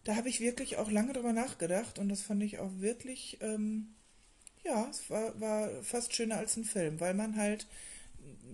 da 0.03 0.15
habe 0.15 0.29
ich 0.29 0.39
wirklich 0.39 0.77
auch 0.77 0.91
lange 0.91 1.13
drüber 1.13 1.33
nachgedacht 1.33 1.97
und 1.97 2.09
das 2.09 2.21
fand 2.21 2.43
ich 2.43 2.59
auch 2.59 2.71
wirklich, 2.77 3.37
ähm, 3.41 3.95
ja, 4.63 4.87
es 4.89 5.09
war, 5.09 5.39
war 5.39 5.69
fast 5.81 6.13
schöner 6.13 6.37
als 6.37 6.57
ein 6.57 6.65
Film, 6.65 6.99
weil 6.99 7.13
man 7.13 7.35
halt 7.35 7.67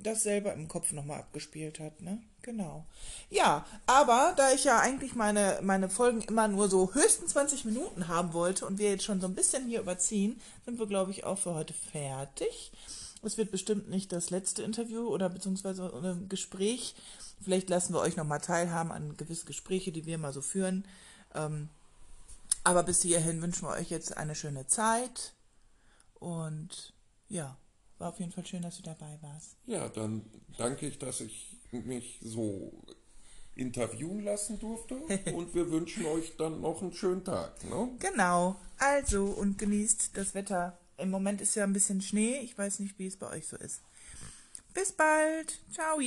das 0.01 0.23
selber 0.23 0.53
im 0.53 0.67
Kopf 0.67 0.91
nochmal 0.91 1.19
abgespielt 1.19 1.79
hat, 1.79 2.01
ne? 2.01 2.21
Genau. 2.41 2.85
Ja, 3.29 3.65
aber 3.85 4.33
da 4.37 4.51
ich 4.53 4.63
ja 4.63 4.79
eigentlich 4.79 5.13
meine, 5.13 5.59
meine 5.61 5.89
Folgen 5.89 6.21
immer 6.21 6.47
nur 6.47 6.69
so 6.69 6.93
höchstens 6.93 7.31
20 7.31 7.65
Minuten 7.65 8.07
haben 8.07 8.33
wollte 8.33 8.65
und 8.65 8.79
wir 8.79 8.89
jetzt 8.89 9.03
schon 9.03 9.19
so 9.19 9.27
ein 9.27 9.35
bisschen 9.35 9.67
hier 9.67 9.81
überziehen, 9.81 10.39
sind 10.65 10.79
wir, 10.79 10.87
glaube 10.87 11.11
ich, 11.11 11.25
auch 11.25 11.37
für 11.37 11.53
heute 11.53 11.73
fertig. 11.73 12.71
Es 13.21 13.37
wird 13.37 13.51
bestimmt 13.51 13.89
nicht 13.89 14.13
das 14.13 14.29
letzte 14.29 14.63
Interview 14.63 15.07
oder 15.07 15.29
beziehungsweise 15.29 15.91
ein 15.93 16.29
Gespräch. 16.29 16.95
Vielleicht 17.43 17.69
lassen 17.69 17.93
wir 17.93 17.99
euch 17.99 18.15
nochmal 18.15 18.39
teilhaben 18.39 18.91
an 18.91 19.17
gewisse 19.17 19.45
Gespräche, 19.45 19.91
die 19.91 20.05
wir 20.05 20.17
mal 20.17 20.31
so 20.31 20.41
führen. 20.41 20.85
Ähm, 21.35 21.67
aber 22.63 22.83
bis 22.83 23.01
hierhin 23.01 23.41
wünschen 23.41 23.67
wir 23.67 23.73
euch 23.73 23.89
jetzt 23.89 24.15
eine 24.15 24.35
schöne 24.35 24.67
Zeit. 24.67 25.33
Und 26.19 26.93
ja, 27.27 27.57
war 27.99 28.09
auf 28.09 28.19
jeden 28.19 28.31
Fall 28.31 28.45
schön, 28.45 28.61
dass 28.61 28.77
du 28.77 28.83
dabei 28.83 29.17
warst. 29.21 29.57
Ja, 29.65 29.87
dann 29.89 30.25
danke 30.57 30.87
ich, 30.87 30.97
dass 30.97 31.21
ich 31.21 31.57
mich 31.71 32.19
so 32.23 32.71
interviewen 33.55 34.23
lassen 34.23 34.57
durfte 34.59 34.95
und 35.33 35.53
wir 35.53 35.69
wünschen 35.69 36.05
euch 36.05 36.35
dann 36.37 36.61
noch 36.61 36.81
einen 36.81 36.93
schönen 36.93 37.23
Tag. 37.23 37.63
Ne? 37.65 37.89
Genau. 37.99 38.59
Also 38.77 39.25
und 39.25 39.57
genießt 39.57 40.11
das 40.17 40.33
Wetter. 40.33 40.79
Im 40.97 41.11
Moment 41.11 41.41
ist 41.41 41.55
ja 41.55 41.63
ein 41.63 41.73
bisschen 41.73 42.01
Schnee. 42.01 42.39
Ich 42.39 42.57
weiß 42.57 42.79
nicht, 42.79 42.97
wie 42.99 43.07
es 43.07 43.17
bei 43.17 43.29
euch 43.29 43.47
so 43.47 43.57
ist. 43.57 43.81
Bis 44.73 44.91
bald. 44.91 45.59
Ciao. 45.71 45.99